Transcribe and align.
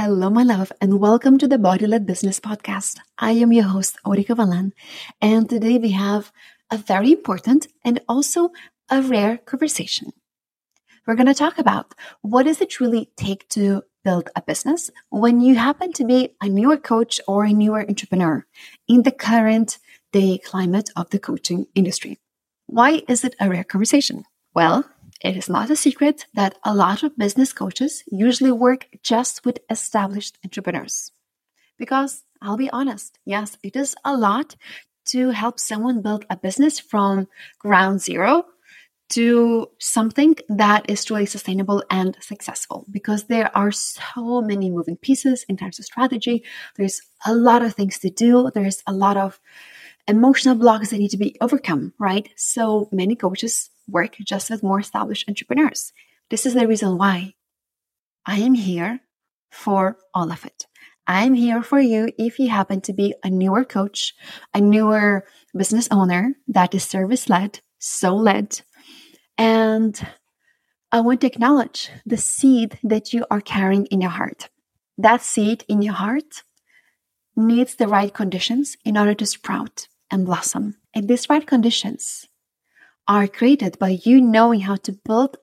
Hello, 0.00 0.30
my 0.30 0.44
love, 0.44 0.70
and 0.80 1.00
welcome 1.00 1.38
to 1.38 1.48
the 1.48 1.58
Body 1.58 1.84
Led 1.84 2.06
Business 2.06 2.38
Podcast. 2.38 3.00
I 3.18 3.32
am 3.32 3.52
your 3.52 3.64
host, 3.64 3.98
Aurika 4.06 4.36
Valan, 4.36 4.70
and 5.20 5.50
today 5.50 5.76
we 5.76 5.90
have 5.90 6.30
a 6.70 6.78
very 6.78 7.10
important 7.10 7.66
and 7.84 8.00
also 8.08 8.50
a 8.88 9.02
rare 9.02 9.38
conversation. 9.38 10.12
We're 11.04 11.16
going 11.16 11.26
to 11.26 11.34
talk 11.34 11.58
about 11.58 11.96
what 12.22 12.44
does 12.44 12.60
it 12.60 12.78
really 12.78 13.10
take 13.16 13.48
to 13.48 13.82
build 14.04 14.30
a 14.36 14.42
business 14.42 14.88
when 15.10 15.40
you 15.40 15.56
happen 15.56 15.92
to 15.94 16.04
be 16.04 16.36
a 16.40 16.48
newer 16.48 16.76
coach 16.76 17.20
or 17.26 17.44
a 17.44 17.52
newer 17.52 17.80
entrepreneur 17.80 18.46
in 18.86 19.02
the 19.02 19.10
current 19.10 19.78
day 20.12 20.38
climate 20.38 20.90
of 20.94 21.10
the 21.10 21.18
coaching 21.18 21.66
industry. 21.74 22.20
Why 22.66 23.02
is 23.08 23.24
it 23.24 23.34
a 23.40 23.50
rare 23.50 23.64
conversation? 23.64 24.26
Well, 24.54 24.84
it 25.20 25.36
is 25.36 25.48
not 25.48 25.70
a 25.70 25.76
secret 25.76 26.26
that 26.34 26.56
a 26.64 26.74
lot 26.74 27.02
of 27.02 27.16
business 27.16 27.52
coaches 27.52 28.04
usually 28.10 28.52
work 28.52 28.88
just 29.02 29.44
with 29.44 29.58
established 29.68 30.38
entrepreneurs. 30.44 31.10
Because 31.76 32.24
I'll 32.40 32.56
be 32.56 32.70
honest, 32.70 33.18
yes, 33.24 33.56
it 33.62 33.74
is 33.76 33.96
a 34.04 34.16
lot 34.16 34.54
to 35.06 35.30
help 35.30 35.58
someone 35.58 36.02
build 36.02 36.24
a 36.30 36.36
business 36.36 36.78
from 36.78 37.28
ground 37.58 38.00
zero 38.00 38.44
to 39.10 39.68
something 39.78 40.36
that 40.48 40.88
is 40.88 41.04
truly 41.04 41.24
sustainable 41.24 41.82
and 41.90 42.16
successful 42.20 42.84
because 42.90 43.24
there 43.24 43.56
are 43.56 43.72
so 43.72 44.42
many 44.42 44.70
moving 44.70 44.96
pieces 44.96 45.44
in 45.48 45.56
terms 45.56 45.78
of 45.78 45.86
strategy. 45.86 46.44
There's 46.76 47.00
a 47.24 47.34
lot 47.34 47.62
of 47.62 47.74
things 47.74 47.98
to 48.00 48.10
do. 48.10 48.50
There's 48.54 48.82
a 48.86 48.92
lot 48.92 49.16
of 49.16 49.40
emotional 50.06 50.56
blocks 50.56 50.90
that 50.90 50.98
need 50.98 51.10
to 51.10 51.16
be 51.16 51.36
overcome, 51.40 51.94
right? 51.98 52.28
So 52.36 52.88
many 52.92 53.16
coaches 53.16 53.70
work 53.88 54.16
just 54.24 54.50
with 54.50 54.62
more 54.62 54.80
established 54.80 55.28
entrepreneurs. 55.28 55.92
This 56.30 56.46
is 56.46 56.54
the 56.54 56.68
reason 56.68 56.98
why 56.98 57.34
I 58.26 58.38
am 58.38 58.54
here 58.54 59.00
for 59.50 59.96
all 60.14 60.30
of 60.30 60.44
it. 60.44 60.66
I'm 61.06 61.32
here 61.32 61.62
for 61.62 61.80
you 61.80 62.10
if 62.18 62.38
you 62.38 62.50
happen 62.50 62.82
to 62.82 62.92
be 62.92 63.14
a 63.24 63.30
newer 63.30 63.64
coach, 63.64 64.14
a 64.52 64.60
newer 64.60 65.24
business 65.56 65.88
owner 65.90 66.34
that 66.48 66.74
is 66.74 66.84
service 66.84 67.30
led, 67.30 67.60
soul 67.78 68.20
led. 68.20 68.60
And 69.38 69.98
I 70.92 71.00
want 71.00 71.22
to 71.22 71.26
acknowledge 71.26 71.90
the 72.04 72.18
seed 72.18 72.78
that 72.82 73.14
you 73.14 73.24
are 73.30 73.40
carrying 73.40 73.86
in 73.86 74.02
your 74.02 74.10
heart. 74.10 74.50
That 74.98 75.22
seed 75.22 75.64
in 75.68 75.80
your 75.80 75.94
heart 75.94 76.42
needs 77.36 77.76
the 77.76 77.88
right 77.88 78.12
conditions 78.12 78.76
in 78.84 78.98
order 78.98 79.14
to 79.14 79.24
sprout 79.24 79.88
and 80.10 80.26
blossom. 80.26 80.76
And 80.94 81.08
these 81.08 81.30
right 81.30 81.46
conditions 81.46 82.26
are 83.08 83.26
created 83.26 83.78
by 83.78 83.98
you 84.04 84.20
knowing 84.20 84.60
how 84.60 84.76
to 84.76 84.92
build 84.92 85.38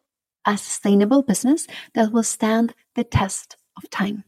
a 0.45 0.58
sustainable 0.58 1.23
business 1.23 1.67
that 1.95 2.11
will 2.11 2.23
stand 2.23 2.73
the 2.94 3.03
test 3.03 3.57
of 3.75 3.89
time. 3.89 4.23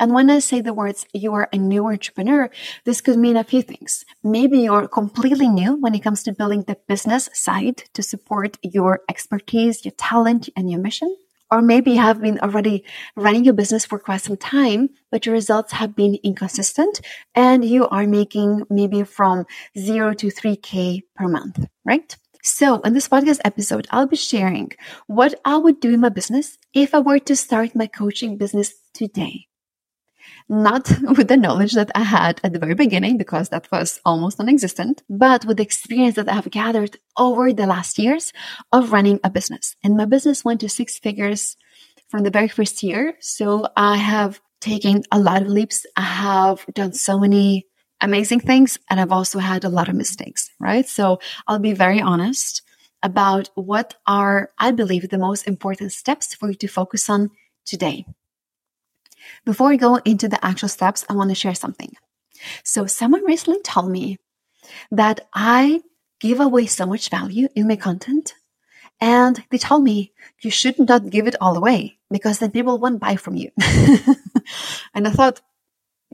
And 0.00 0.12
when 0.12 0.28
I 0.28 0.40
say 0.40 0.60
the 0.60 0.74
words, 0.74 1.06
you 1.14 1.32
are 1.34 1.48
a 1.52 1.56
new 1.56 1.86
entrepreneur, 1.86 2.50
this 2.84 3.00
could 3.00 3.16
mean 3.16 3.36
a 3.36 3.44
few 3.44 3.62
things. 3.62 4.04
Maybe 4.24 4.58
you're 4.60 4.88
completely 4.88 5.48
new 5.48 5.76
when 5.76 5.94
it 5.94 6.02
comes 6.02 6.24
to 6.24 6.32
building 6.32 6.62
the 6.62 6.76
business 6.88 7.30
side 7.32 7.84
to 7.94 8.02
support 8.02 8.58
your 8.62 9.00
expertise, 9.08 9.84
your 9.84 9.92
talent, 9.92 10.48
and 10.56 10.68
your 10.68 10.80
mission. 10.80 11.16
Or 11.50 11.62
maybe 11.62 11.92
you 11.92 12.00
have 12.00 12.20
been 12.20 12.40
already 12.40 12.84
running 13.14 13.44
your 13.44 13.54
business 13.54 13.84
for 13.84 14.00
quite 14.00 14.22
some 14.22 14.36
time, 14.36 14.88
but 15.12 15.26
your 15.26 15.34
results 15.34 15.72
have 15.74 15.94
been 15.94 16.18
inconsistent 16.24 17.00
and 17.36 17.64
you 17.64 17.86
are 17.86 18.06
making 18.08 18.64
maybe 18.70 19.04
from 19.04 19.46
zero 19.78 20.14
to 20.14 20.26
3K 20.26 21.02
per 21.14 21.28
month, 21.28 21.64
right? 21.84 22.16
So, 22.46 22.82
in 22.82 22.92
this 22.92 23.08
podcast 23.08 23.40
episode, 23.42 23.86
I'll 23.90 24.06
be 24.06 24.16
sharing 24.16 24.72
what 25.06 25.34
I 25.46 25.56
would 25.56 25.80
do 25.80 25.94
in 25.94 26.00
my 26.00 26.10
business 26.10 26.58
if 26.74 26.94
I 26.94 26.98
were 26.98 27.18
to 27.20 27.34
start 27.34 27.74
my 27.74 27.86
coaching 27.86 28.36
business 28.36 28.74
today. 28.92 29.46
Not 30.46 30.90
with 31.16 31.28
the 31.28 31.38
knowledge 31.38 31.72
that 31.72 31.90
I 31.94 32.02
had 32.02 32.42
at 32.44 32.52
the 32.52 32.58
very 32.58 32.74
beginning, 32.74 33.16
because 33.16 33.48
that 33.48 33.72
was 33.72 33.98
almost 34.04 34.38
non 34.38 34.50
existent, 34.50 35.02
but 35.08 35.46
with 35.46 35.56
the 35.56 35.62
experience 35.62 36.16
that 36.16 36.28
I 36.28 36.34
have 36.34 36.50
gathered 36.50 36.98
over 37.16 37.50
the 37.50 37.66
last 37.66 37.98
years 37.98 38.30
of 38.72 38.92
running 38.92 39.20
a 39.24 39.30
business. 39.30 39.74
And 39.82 39.96
my 39.96 40.04
business 40.04 40.44
went 40.44 40.60
to 40.60 40.68
six 40.68 40.98
figures 40.98 41.56
from 42.10 42.24
the 42.24 42.30
very 42.30 42.48
first 42.48 42.82
year. 42.82 43.14
So 43.20 43.68
I 43.74 43.96
have 43.96 44.38
taken 44.60 45.02
a 45.10 45.18
lot 45.18 45.40
of 45.40 45.48
leaps. 45.48 45.86
I 45.96 46.02
have 46.02 46.66
done 46.74 46.92
so 46.92 47.18
many 47.18 47.64
amazing 48.04 48.40
things 48.40 48.78
and 48.88 49.00
I've 49.00 49.10
also 49.10 49.38
had 49.38 49.64
a 49.64 49.68
lot 49.68 49.88
of 49.88 49.96
mistakes, 49.96 50.50
right? 50.60 50.86
So 50.86 51.18
I'll 51.48 51.58
be 51.58 51.72
very 51.72 52.00
honest 52.00 52.62
about 53.02 53.50
what 53.54 53.94
are, 54.06 54.50
I 54.58 54.70
believe, 54.70 55.08
the 55.08 55.18
most 55.18 55.48
important 55.48 55.92
steps 55.92 56.34
for 56.34 56.48
you 56.50 56.54
to 56.56 56.68
focus 56.68 57.08
on 57.08 57.30
today. 57.64 58.06
Before 59.44 59.68
we 59.68 59.78
go 59.78 59.96
into 59.96 60.28
the 60.28 60.44
actual 60.44 60.68
steps, 60.68 61.04
I 61.08 61.14
want 61.14 61.30
to 61.30 61.34
share 61.34 61.54
something. 61.54 61.92
So 62.62 62.86
someone 62.86 63.24
recently 63.24 63.62
told 63.62 63.90
me 63.90 64.18
that 64.90 65.26
I 65.32 65.82
give 66.20 66.40
away 66.40 66.66
so 66.66 66.86
much 66.86 67.08
value 67.08 67.48
in 67.54 67.68
my 67.68 67.76
content. 67.76 68.34
And 69.00 69.42
they 69.50 69.58
told 69.58 69.82
me 69.82 70.12
you 70.42 70.50
should 70.50 70.78
not 70.78 71.10
give 71.10 71.26
it 71.26 71.36
all 71.40 71.56
away 71.56 71.98
because 72.10 72.38
then 72.38 72.50
people 72.52 72.78
won't 72.78 73.00
buy 73.00 73.16
from 73.16 73.34
you. 73.34 73.50
and 74.94 75.08
I 75.08 75.10
thought, 75.10 75.40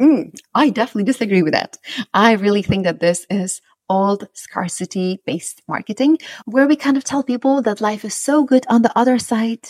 Mm, 0.00 0.34
I 0.54 0.70
definitely 0.70 1.04
disagree 1.04 1.42
with 1.42 1.52
that. 1.52 1.76
I 2.14 2.32
really 2.32 2.62
think 2.62 2.84
that 2.84 3.00
this 3.00 3.26
is 3.28 3.60
old 3.88 4.28
scarcity 4.32 5.20
based 5.26 5.62
marketing 5.68 6.16
where 6.46 6.66
we 6.66 6.76
kind 6.76 6.96
of 6.96 7.04
tell 7.04 7.22
people 7.22 7.60
that 7.62 7.80
life 7.80 8.04
is 8.04 8.14
so 8.14 8.44
good 8.44 8.64
on 8.68 8.82
the 8.82 8.98
other 8.98 9.18
side, 9.18 9.68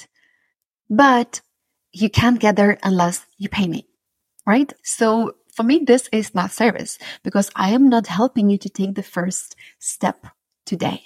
but 0.89 1.41
you 1.93 2.09
can't 2.09 2.39
get 2.39 2.55
there 2.57 2.79
unless 2.85 3.27
you 3.39 3.49
pay 3.49 3.67
me, 3.67 3.89
right? 4.47 4.73
So 4.85 5.35
for 5.53 5.65
me, 5.65 5.81
this 5.85 6.09
is 6.13 6.35
not 6.35 6.53
service 6.53 6.99
because 7.25 7.51
I 7.57 7.71
am 7.71 7.89
not 7.89 8.07
helping 8.07 8.51
you 8.51 8.59
to 8.59 8.69
take 8.69 8.95
the 8.95 9.03
first 9.03 9.57
step 9.81 10.27
today. 10.65 11.03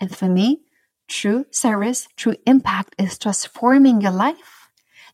And 0.00 0.14
for 0.14 0.28
me, 0.28 0.62
true 1.08 1.46
service, 1.50 2.08
true 2.16 2.36
impact 2.46 2.94
is 2.98 3.16
transforming 3.16 4.02
your 4.02 4.12
life 4.12 4.68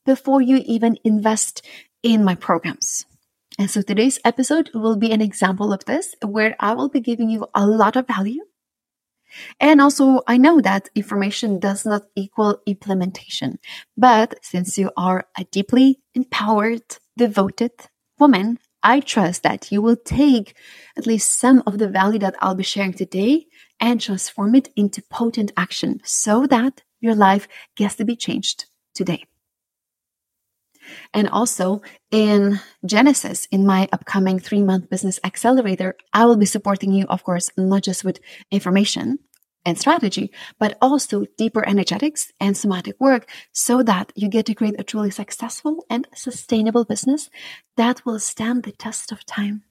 before 0.04 0.42
you 0.42 0.62
even 0.64 0.98
invest 1.04 1.64
in 2.02 2.24
my 2.24 2.34
programs. 2.34 3.06
And 3.58 3.70
so 3.70 3.80
today's 3.80 4.18
episode 4.24 4.70
will 4.74 4.96
be 4.96 5.12
an 5.12 5.22
example 5.22 5.72
of 5.72 5.84
this, 5.86 6.14
where 6.24 6.56
I 6.60 6.74
will 6.74 6.88
be 6.88 7.00
giving 7.00 7.30
you 7.30 7.46
a 7.54 7.66
lot 7.66 7.96
of 7.96 8.06
value. 8.06 8.42
And 9.58 9.80
also, 9.80 10.20
I 10.26 10.36
know 10.36 10.60
that 10.60 10.88
information 10.94 11.58
does 11.58 11.84
not 11.84 12.02
equal 12.14 12.60
implementation. 12.66 13.58
But 13.96 14.38
since 14.42 14.78
you 14.78 14.90
are 14.96 15.26
a 15.36 15.44
deeply 15.44 16.00
empowered, 16.14 16.82
devoted 17.16 17.72
woman, 18.18 18.58
I 18.82 19.00
trust 19.00 19.42
that 19.42 19.72
you 19.72 19.82
will 19.82 19.96
take 19.96 20.54
at 20.96 21.06
least 21.06 21.38
some 21.38 21.62
of 21.66 21.78
the 21.78 21.88
value 21.88 22.20
that 22.20 22.36
I'll 22.40 22.54
be 22.54 22.62
sharing 22.62 22.92
today 22.92 23.46
and 23.80 24.00
transform 24.00 24.54
it 24.54 24.68
into 24.76 25.02
potent 25.10 25.52
action 25.56 26.00
so 26.04 26.46
that 26.46 26.82
your 27.00 27.14
life 27.14 27.48
gets 27.74 27.96
to 27.96 28.04
be 28.04 28.16
changed 28.16 28.66
today. 28.94 29.24
And 31.12 31.28
also 31.28 31.82
in 32.10 32.60
Genesis, 32.84 33.46
in 33.50 33.66
my 33.66 33.88
upcoming 33.92 34.38
three 34.38 34.62
month 34.62 34.90
business 34.90 35.20
accelerator, 35.24 35.96
I 36.12 36.26
will 36.26 36.36
be 36.36 36.46
supporting 36.46 36.92
you, 36.92 37.06
of 37.06 37.24
course, 37.24 37.50
not 37.56 37.82
just 37.82 38.04
with 38.04 38.20
information 38.50 39.18
and 39.64 39.78
strategy, 39.78 40.30
but 40.60 40.78
also 40.80 41.24
deeper 41.36 41.68
energetics 41.68 42.32
and 42.40 42.56
somatic 42.56 42.94
work 43.00 43.28
so 43.52 43.82
that 43.82 44.12
you 44.14 44.28
get 44.28 44.46
to 44.46 44.54
create 44.54 44.78
a 44.78 44.84
truly 44.84 45.10
successful 45.10 45.84
and 45.90 46.06
sustainable 46.14 46.84
business 46.84 47.28
that 47.76 48.06
will 48.06 48.20
stand 48.20 48.62
the 48.62 48.72
test 48.72 49.10
of 49.10 49.26
time. 49.26 49.64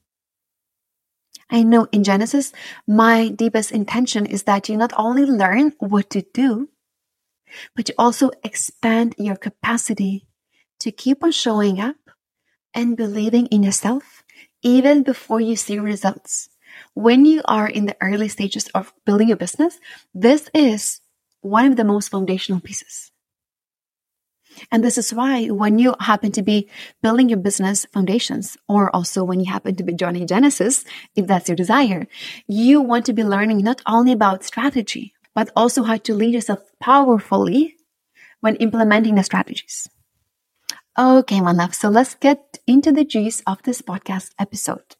I 1.48 1.62
know 1.62 1.86
in 1.92 2.04
Genesis, 2.04 2.52
my 2.86 3.28
deepest 3.28 3.72
intention 3.72 4.26
is 4.26 4.42
that 4.44 4.68
you 4.68 4.76
not 4.76 4.92
only 4.96 5.24
learn 5.24 5.72
what 5.78 6.10
to 6.10 6.22
do, 6.34 6.68
but 7.74 7.88
you 7.88 7.94
also 7.98 8.30
expand 8.42 9.14
your 9.16 9.36
capacity 9.36 10.26
to 10.80 10.90
keep 10.92 11.22
on 11.22 11.32
showing 11.32 11.80
up 11.80 11.96
and 12.74 12.96
believing 12.96 13.46
in 13.46 13.62
yourself 13.62 14.22
even 14.62 15.02
before 15.02 15.40
you 15.40 15.56
see 15.56 15.78
results. 15.78 16.48
When 16.94 17.24
you 17.24 17.42
are 17.46 17.68
in 17.68 17.86
the 17.86 17.96
early 18.00 18.28
stages 18.28 18.68
of 18.74 18.92
building 19.04 19.30
a 19.30 19.36
business, 19.36 19.78
this 20.14 20.50
is 20.52 21.00
one 21.40 21.66
of 21.66 21.76
the 21.76 21.84
most 21.84 22.10
foundational 22.10 22.60
pieces. 22.60 23.12
And 24.72 24.82
this 24.82 24.98
is 24.98 25.12
why 25.12 25.48
when 25.48 25.78
you 25.78 25.94
happen 26.00 26.32
to 26.32 26.42
be 26.42 26.68
building 27.02 27.28
your 27.28 27.38
business 27.38 27.86
foundations, 27.92 28.56
or 28.68 28.94
also 28.94 29.22
when 29.22 29.40
you 29.40 29.52
happen 29.52 29.76
to 29.76 29.84
be 29.84 29.92
joining 29.92 30.26
Genesis, 30.26 30.84
if 31.14 31.26
that's 31.26 31.48
your 31.48 31.56
desire, 31.56 32.06
you 32.46 32.80
want 32.80 33.06
to 33.06 33.12
be 33.12 33.24
learning 33.24 33.58
not 33.58 33.82
only 33.86 34.12
about 34.12 34.44
strategy, 34.44 35.14
but 35.34 35.50
also 35.54 35.82
how 35.82 35.98
to 35.98 36.14
lead 36.14 36.34
yourself 36.34 36.60
powerfully 36.80 37.76
when 38.40 38.56
implementing 38.56 39.14
the 39.14 39.22
strategies. 39.22 39.88
Okay, 40.98 41.40
my 41.40 41.52
love. 41.52 41.74
So 41.74 41.88
let's 41.88 42.14
get 42.14 42.58
into 42.66 42.90
the 42.92 43.04
juice 43.04 43.42
of 43.46 43.62
this 43.62 43.82
podcast 43.82 44.30
episode. 44.38 44.96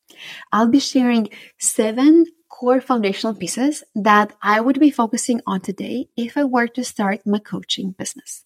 I'll 0.53 0.69
be 0.69 0.81
sharing 0.81 1.29
seven 1.59 2.27
core 2.51 2.81
foundational 2.81 3.35
pieces 3.35 3.83
that 3.95 4.35
I 4.43 4.61
would 4.61 4.79
be 4.79 4.91
focusing 4.91 5.41
on 5.47 5.61
today 5.61 6.09
if 6.17 6.37
I 6.37 6.45
were 6.45 6.69
to 6.69 6.85
start 6.85 7.27
my 7.27 7.39
coaching 7.39 7.93
business. 7.93 8.45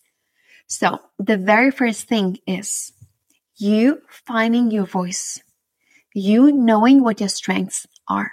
So 0.67 1.01
the 1.19 1.37
very 1.37 1.71
first 1.71 2.09
thing 2.09 2.39
is 2.47 2.93
you 3.57 4.03
finding 4.09 4.71
your 4.71 4.87
voice, 4.87 5.43
you 6.15 6.53
knowing 6.53 7.03
what 7.03 7.21
your 7.21 7.29
strengths 7.31 7.87
are. 8.09 8.33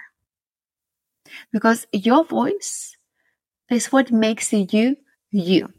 Because 1.52 1.86
your 1.92 2.24
voice 2.24 2.96
is 3.70 3.92
what 3.92 4.10
makes 4.12 4.52
you 4.52 4.96
you, 5.30 5.72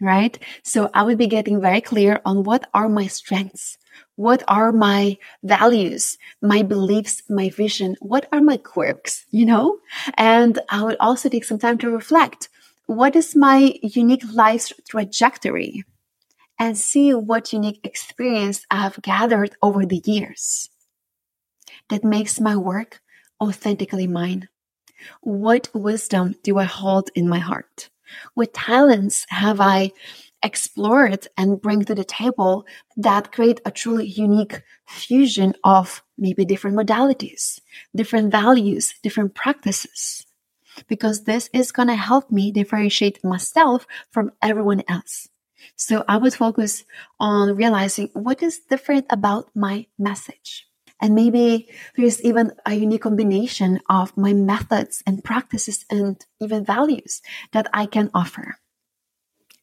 right? 0.00 0.38
So 0.62 0.90
I 0.94 1.02
would 1.02 1.18
be 1.18 1.26
getting 1.26 1.60
very 1.60 1.80
clear 1.80 2.20
on 2.24 2.44
what 2.44 2.68
are 2.74 2.88
my 2.88 3.06
strengths? 3.06 3.78
What 4.16 4.42
are 4.48 4.72
my 4.72 5.18
values, 5.42 6.18
my 6.40 6.62
beliefs, 6.62 7.22
my 7.28 7.50
vision? 7.50 7.96
What 8.00 8.28
are 8.32 8.40
my 8.40 8.56
quirks, 8.56 9.24
you 9.30 9.46
know? 9.46 9.78
And 10.14 10.58
I 10.68 10.82
would 10.82 10.96
also 11.00 11.28
take 11.28 11.44
some 11.44 11.58
time 11.58 11.78
to 11.78 11.90
reflect. 11.90 12.48
What 12.86 13.16
is 13.16 13.36
my 13.36 13.74
unique 13.82 14.24
life 14.32 14.72
trajectory? 14.88 15.84
And 16.60 16.76
see 16.76 17.14
what 17.14 17.52
unique 17.52 17.80
experience 17.84 18.66
I 18.68 18.82
have 18.82 19.00
gathered 19.00 19.54
over 19.62 19.86
the 19.86 20.02
years 20.04 20.68
that 21.88 22.04
makes 22.04 22.40
my 22.40 22.56
work 22.56 23.00
authentically 23.40 24.06
mine. 24.06 24.48
What 25.20 25.68
wisdom 25.74 26.34
do 26.42 26.58
I 26.58 26.64
hold 26.64 27.10
in 27.14 27.28
my 27.28 27.38
heart? 27.38 27.90
What 28.34 28.54
talents 28.54 29.26
have 29.28 29.60
I 29.60 29.92
explored 30.42 31.26
and 31.36 31.60
bring 31.60 31.84
to 31.84 31.94
the 31.94 32.04
table 32.04 32.64
that 32.96 33.32
create 33.32 33.60
a 33.64 33.70
truly 33.70 34.06
unique 34.06 34.62
fusion 34.86 35.54
of 35.64 36.02
maybe 36.16 36.44
different 36.44 36.76
modalities, 36.76 37.60
different 37.94 38.30
values, 38.30 38.94
different 39.02 39.34
practices? 39.34 40.26
Because 40.86 41.24
this 41.24 41.50
is 41.52 41.72
going 41.72 41.88
to 41.88 41.96
help 41.96 42.30
me 42.30 42.52
differentiate 42.52 43.24
myself 43.24 43.86
from 44.10 44.30
everyone 44.40 44.84
else. 44.88 45.28
So 45.74 46.04
I 46.06 46.18
would 46.18 46.34
focus 46.34 46.84
on 47.18 47.56
realizing 47.56 48.10
what 48.12 48.42
is 48.42 48.60
different 48.60 49.06
about 49.10 49.50
my 49.56 49.86
message. 49.98 50.67
And 51.00 51.14
maybe 51.14 51.68
there's 51.96 52.22
even 52.22 52.52
a 52.66 52.74
unique 52.74 53.02
combination 53.02 53.80
of 53.88 54.16
my 54.16 54.32
methods 54.32 55.02
and 55.06 55.22
practices 55.22 55.84
and 55.90 56.24
even 56.40 56.64
values 56.64 57.22
that 57.52 57.68
I 57.72 57.86
can 57.86 58.10
offer. 58.14 58.56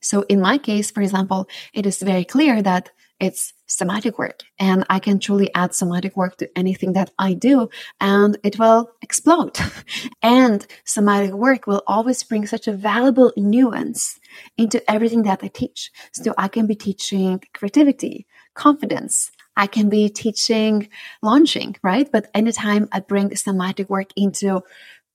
So 0.01 0.21
in 0.29 0.39
my 0.39 0.59
case, 0.59 0.91
for 0.91 1.01
example, 1.01 1.49
it 1.73 1.85
is 1.85 1.99
very 1.99 2.25
clear 2.25 2.61
that 2.61 2.91
it's 3.19 3.53
somatic 3.65 4.19
work 4.19 4.41
and 4.59 4.85
I 4.89 4.99
can 4.99 5.19
truly 5.19 5.49
add 5.55 5.73
somatic 5.73 6.15
work 6.17 6.37
to 6.37 6.49
anything 6.57 6.93
that 6.93 7.11
I 7.17 7.33
do 7.33 7.69
and 7.99 8.37
it 8.43 8.59
will 8.59 8.91
explode. 9.01 9.57
and 10.21 10.67
somatic 10.83 11.31
work 11.31 11.65
will 11.65 11.81
always 11.87 12.21
bring 12.23 12.45
such 12.45 12.67
a 12.67 12.73
valuable 12.73 13.31
nuance 13.37 14.19
into 14.57 14.79
everything 14.91 15.23
that 15.23 15.39
I 15.41 15.47
teach. 15.47 15.91
So 16.11 16.33
I 16.37 16.49
can 16.49 16.67
be 16.67 16.75
teaching 16.75 17.41
creativity, 17.53 18.27
confidence, 18.53 19.31
I 19.55 19.67
can 19.67 19.89
be 19.89 20.09
teaching 20.09 20.89
launching, 21.21 21.75
right? 21.81 22.11
But 22.11 22.29
anytime 22.33 22.89
I 22.91 22.99
bring 22.99 23.35
somatic 23.35 23.89
work 23.89 24.09
into 24.15 24.61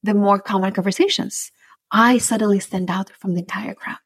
the 0.02 0.14
more 0.14 0.38
common 0.38 0.72
conversations, 0.72 1.52
I 1.90 2.18
suddenly 2.18 2.60
stand 2.60 2.90
out 2.90 3.10
from 3.18 3.34
the 3.34 3.40
entire 3.40 3.74
crowd. 3.74 3.98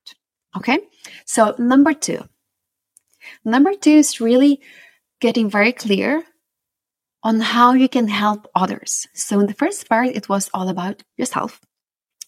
Okay. 0.57 0.79
So 1.25 1.55
number 1.59 1.93
two, 1.93 2.25
number 3.45 3.75
two 3.75 3.91
is 3.91 4.21
really 4.21 4.61
getting 5.21 5.51
very 5.51 5.73
clear 5.73 6.25
on 7.23 7.41
how 7.41 7.73
you 7.73 7.89
can 7.89 8.09
help 8.09 8.47
others. 8.55 9.07
So 9.15 9.41
in 9.41 9.47
the 9.47 9.55
first 9.55 9.89
part, 9.89 10.09
it 10.09 10.29
was 10.29 10.51
all 10.53 10.69
about 10.69 11.03
yourself. 11.17 11.61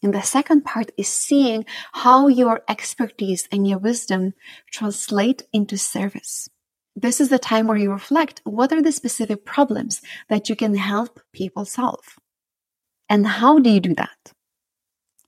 And 0.02 0.14
the 0.14 0.22
second 0.22 0.64
part 0.64 0.90
is 0.96 1.08
seeing 1.08 1.64
how 1.92 2.28
your 2.28 2.62
expertise 2.68 3.48
and 3.50 3.66
your 3.66 3.78
wisdom 3.78 4.34
translate 4.70 5.42
into 5.52 5.76
service 5.76 6.48
this 6.96 7.20
is 7.20 7.28
the 7.28 7.38
time 7.38 7.66
where 7.66 7.76
you 7.76 7.92
reflect 7.92 8.40
what 8.44 8.72
are 8.72 8.82
the 8.82 8.90
specific 8.90 9.44
problems 9.44 10.00
that 10.28 10.48
you 10.48 10.56
can 10.56 10.74
help 10.74 11.20
people 11.32 11.64
solve? 11.64 12.18
And 13.08 13.26
how 13.26 13.58
do 13.58 13.70
you 13.70 13.80
do 13.80 13.94
that? 13.94 14.32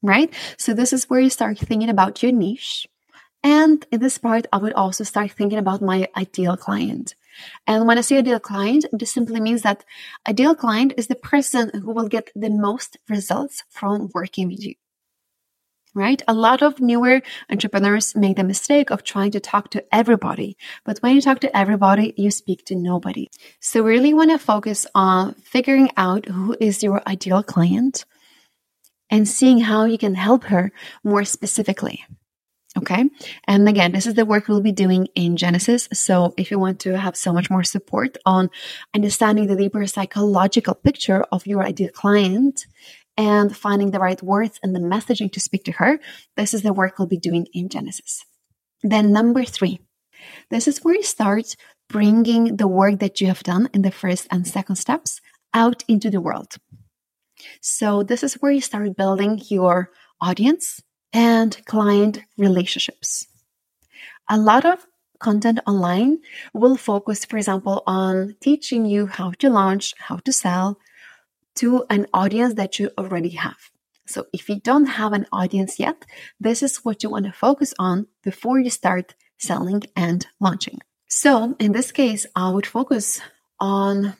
Right? 0.03 0.33
So, 0.57 0.75
this 0.75 0.93
is 0.93 1.11
where 1.11 1.21
you 1.21 1.31
start 1.31 1.59
thinking 1.59 1.91
about 1.91 2.23
your 2.23 2.33
niche. 2.33 2.89
And 3.43 3.87
in 3.93 4.01
this 4.01 4.19
part, 4.19 4.47
I 4.53 4.57
would 4.57 4.73
also 4.73 5.05
start 5.05 5.31
thinking 5.31 5.59
about 5.59 5.83
my 5.83 6.09
ideal 6.17 6.57
client. 6.57 7.15
And 7.67 7.87
when 7.87 7.99
I 7.99 8.01
say 8.01 8.19
ideal 8.19 8.41
client, 8.41 8.87
this 8.93 9.13
simply 9.13 9.41
means 9.41 9.63
that 9.63 9.85
ideal 10.27 10.57
client 10.57 10.95
is 10.97 11.07
the 11.07 11.15
person 11.15 11.71
who 11.73 11.93
will 11.93 12.09
get 12.09 12.31
the 12.35 12.51
most 12.51 12.97
results 13.09 13.63
from 13.69 14.11
working 14.13 14.49
with 14.49 14.65
you 14.65 14.75
right? 15.99 16.23
A 16.29 16.35
lot 16.35 16.63
of 16.63 16.81
newer 16.81 17.21
entrepreneurs 17.51 18.15
make 18.17 18.37
the 18.37 18.45
mistake 18.45 18.91
of 18.91 19.03
trying 19.03 19.33
to 19.33 19.41
talk 19.41 19.71
to 19.71 19.85
everybody. 19.93 20.57
But 20.85 20.99
when 21.01 21.15
you 21.15 21.21
talk 21.21 21.41
to 21.41 21.57
everybody, 21.57 22.15
you 22.17 22.31
speak 22.31 22.65
to 22.67 22.75
nobody. 22.75 23.29
So 23.61 23.83
really 23.83 24.15
want 24.15 24.31
to 24.31 24.39
focus 24.39 24.87
on 24.95 25.35
figuring 25.35 25.91
out 25.97 26.27
who 26.27 26.57
is 26.61 26.83
your 26.83 27.03
ideal 27.07 27.43
client 27.43 28.05
and 29.11 29.29
seeing 29.29 29.61
how 29.61 29.85
you 29.85 29.99
can 29.99 30.15
help 30.15 30.45
her 30.45 30.73
more 31.03 31.25
specifically. 31.25 32.05
Okay. 32.77 33.09
And 33.45 33.69
again, 33.69 33.93
this 33.93 34.07
is 34.07 34.15
the 34.15 34.27
work 34.27 34.47
we'll 34.47 34.61
be 34.61 34.73
doing 34.73 35.09
in 35.15 35.37
Genesis. 35.37 35.89
So 35.93 36.35
if 36.37 36.51
you 36.51 36.59
want 36.59 36.81
to 36.81 36.97
have 36.97 37.17
so 37.17 37.33
much 37.33 37.51
more 37.51 37.65
support 37.65 38.19
on 38.25 38.51
understanding 38.95 39.47
the 39.47 39.57
deeper 39.57 39.85
psychological 39.87 40.75
picture 40.75 41.25
of 41.33 41.47
your 41.47 41.65
ideal 41.65 41.91
client 41.91 42.67
and 43.19 43.55
finding 43.55 43.91
the 43.91 43.99
right 43.99 44.23
words 44.23 44.61
and 44.63 44.75
the 44.75 44.81
messaging 44.81 45.31
to 45.33 45.41
speak 45.41 45.65
to 45.65 45.73
her. 45.73 45.99
This 46.37 46.55
is 46.55 46.63
the 46.63 46.73
work 46.73 46.99
we'll 46.99 47.09
be 47.09 47.19
doing 47.19 47.49
in 47.53 47.69
Genesis. 47.69 48.25
Then, 48.83 49.13
number 49.13 49.45
three, 49.45 49.81
this 50.51 50.69
is 50.69 50.79
where 50.79 50.95
you 50.95 51.03
start 51.03 51.57
bringing 51.89 52.57
the 52.57 52.69
work 52.69 53.01
that 53.01 53.21
you 53.21 53.27
have 53.27 53.43
done 53.43 53.69
in 53.75 53.83
the 53.83 53.91
first 53.91 54.29
and 54.31 54.47
second 54.47 54.77
steps 54.77 55.21
out 55.53 55.83
into 55.89 56.11
the 56.11 56.21
world. 56.21 56.55
So, 57.61 58.05
this 58.05 58.23
is 58.23 58.35
where 58.35 58.53
you 58.53 58.61
start 58.61 58.97
building 58.97 59.41
your 59.49 59.91
audience 60.21 60.81
and 61.13 61.59
client 61.67 62.21
relationships. 62.37 63.27
A 64.31 64.39
lot 64.39 64.65
of 64.65 64.87
content 65.19 65.59
online 65.67 66.19
will 66.55 66.77
focus, 66.77 67.25
for 67.25 67.37
example, 67.37 67.83
on 67.87 68.37
teaching 68.41 68.87
you 68.87 69.07
how 69.07 69.33
to 69.39 69.51
launch, 69.51 69.95
how 69.99 70.17
to 70.19 70.33
sell, 70.33 70.79
to 71.59 71.85
an 71.91 72.07
audience 72.15 72.55
that 72.55 72.79
you 72.79 72.91
already 72.99 73.31
have. 73.31 73.71
So 74.07 74.27
if 74.33 74.49
you 74.49 74.59
don't 74.61 74.87
have 74.87 75.13
an 75.13 75.27
audience 75.33 75.79
yet, 75.79 76.05
this 76.41 76.63
is 76.63 76.79
what 76.79 77.03
you 77.03 77.11
want 77.11 77.27
to 77.27 77.33
focus 77.33 77.75
on 77.79 78.07
before 78.23 78.59
you 78.59 78.71
start 78.71 79.15
selling 79.39 79.83
and 79.95 80.27
launching. 80.41 80.79
So 81.09 81.57
in 81.59 81.73
this 81.73 81.93
case, 81.93 82.27
I 82.35 82.51
would 82.51 82.67
focus 82.67 83.21
on 83.61 84.17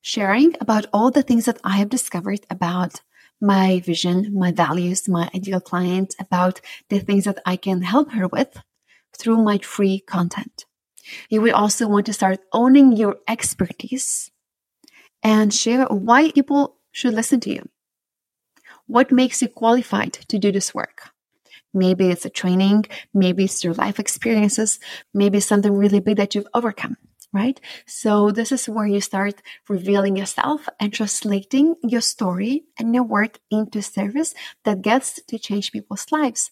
sharing 0.00 0.54
about 0.60 0.86
all 0.92 1.10
the 1.10 1.22
things 1.22 1.46
that 1.46 1.60
I 1.64 1.76
have 1.78 1.88
discovered 1.88 2.40
about 2.50 3.00
my 3.40 3.80
vision, 3.80 4.32
my 4.32 4.52
values, 4.52 5.08
my 5.08 5.28
ideal 5.34 5.60
client, 5.60 6.14
about 6.20 6.60
the 6.88 7.00
things 7.00 7.24
that 7.24 7.40
I 7.44 7.56
can 7.56 7.82
help 7.82 8.12
her 8.12 8.28
with 8.28 8.56
through 9.18 9.42
my 9.42 9.58
free 9.58 10.00
content. 10.00 10.66
You 11.28 11.40
would 11.42 11.52
also 11.52 11.88
want 11.88 12.06
to 12.06 12.12
start 12.12 12.40
owning 12.52 12.92
your 12.96 13.16
expertise 13.26 14.30
and 15.22 15.52
share 15.52 15.86
why 15.86 16.30
people 16.30 16.76
should 16.92 17.14
listen 17.14 17.40
to 17.40 17.50
you. 17.50 17.68
What 18.86 19.10
makes 19.10 19.42
you 19.42 19.48
qualified 19.48 20.12
to 20.12 20.38
do 20.38 20.52
this 20.52 20.74
work? 20.74 21.10
Maybe 21.74 22.10
it's 22.10 22.26
a 22.26 22.30
training, 22.30 22.84
maybe 23.14 23.44
it's 23.44 23.64
your 23.64 23.74
life 23.74 23.98
experiences, 23.98 24.78
maybe 25.14 25.40
something 25.40 25.72
really 25.72 26.00
big 26.00 26.18
that 26.18 26.34
you've 26.34 26.48
overcome, 26.52 26.98
right? 27.32 27.58
So 27.86 28.30
this 28.30 28.52
is 28.52 28.68
where 28.68 28.86
you 28.86 29.00
start 29.00 29.40
revealing 29.68 30.16
yourself 30.16 30.68
and 30.78 30.92
translating 30.92 31.76
your 31.82 32.02
story 32.02 32.64
and 32.78 32.94
your 32.94 33.04
work 33.04 33.38
into 33.50 33.80
service 33.80 34.34
that 34.64 34.82
gets 34.82 35.20
to 35.26 35.38
change 35.38 35.72
people's 35.72 36.06
lives 36.12 36.50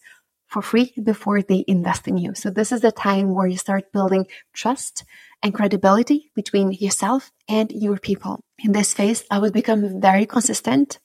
for 0.51 0.61
free 0.61 0.93
before 1.01 1.41
they 1.41 1.63
invest 1.65 2.07
in 2.09 2.17
you. 2.17 2.35
So 2.35 2.49
this 2.49 2.73
is 2.73 2.81
the 2.81 2.91
time 2.91 3.33
where 3.33 3.47
you 3.47 3.57
start 3.57 3.93
building 3.93 4.27
trust 4.53 5.05
and 5.41 5.53
credibility 5.53 6.29
between 6.35 6.73
yourself 6.73 7.31
and 7.47 7.71
your 7.71 7.97
people. 7.97 8.43
In 8.59 8.73
this 8.73 8.93
phase, 8.93 9.23
I 9.31 9.39
would 9.39 9.53
become 9.53 10.01
very 10.01 10.25
consistent 10.25 10.99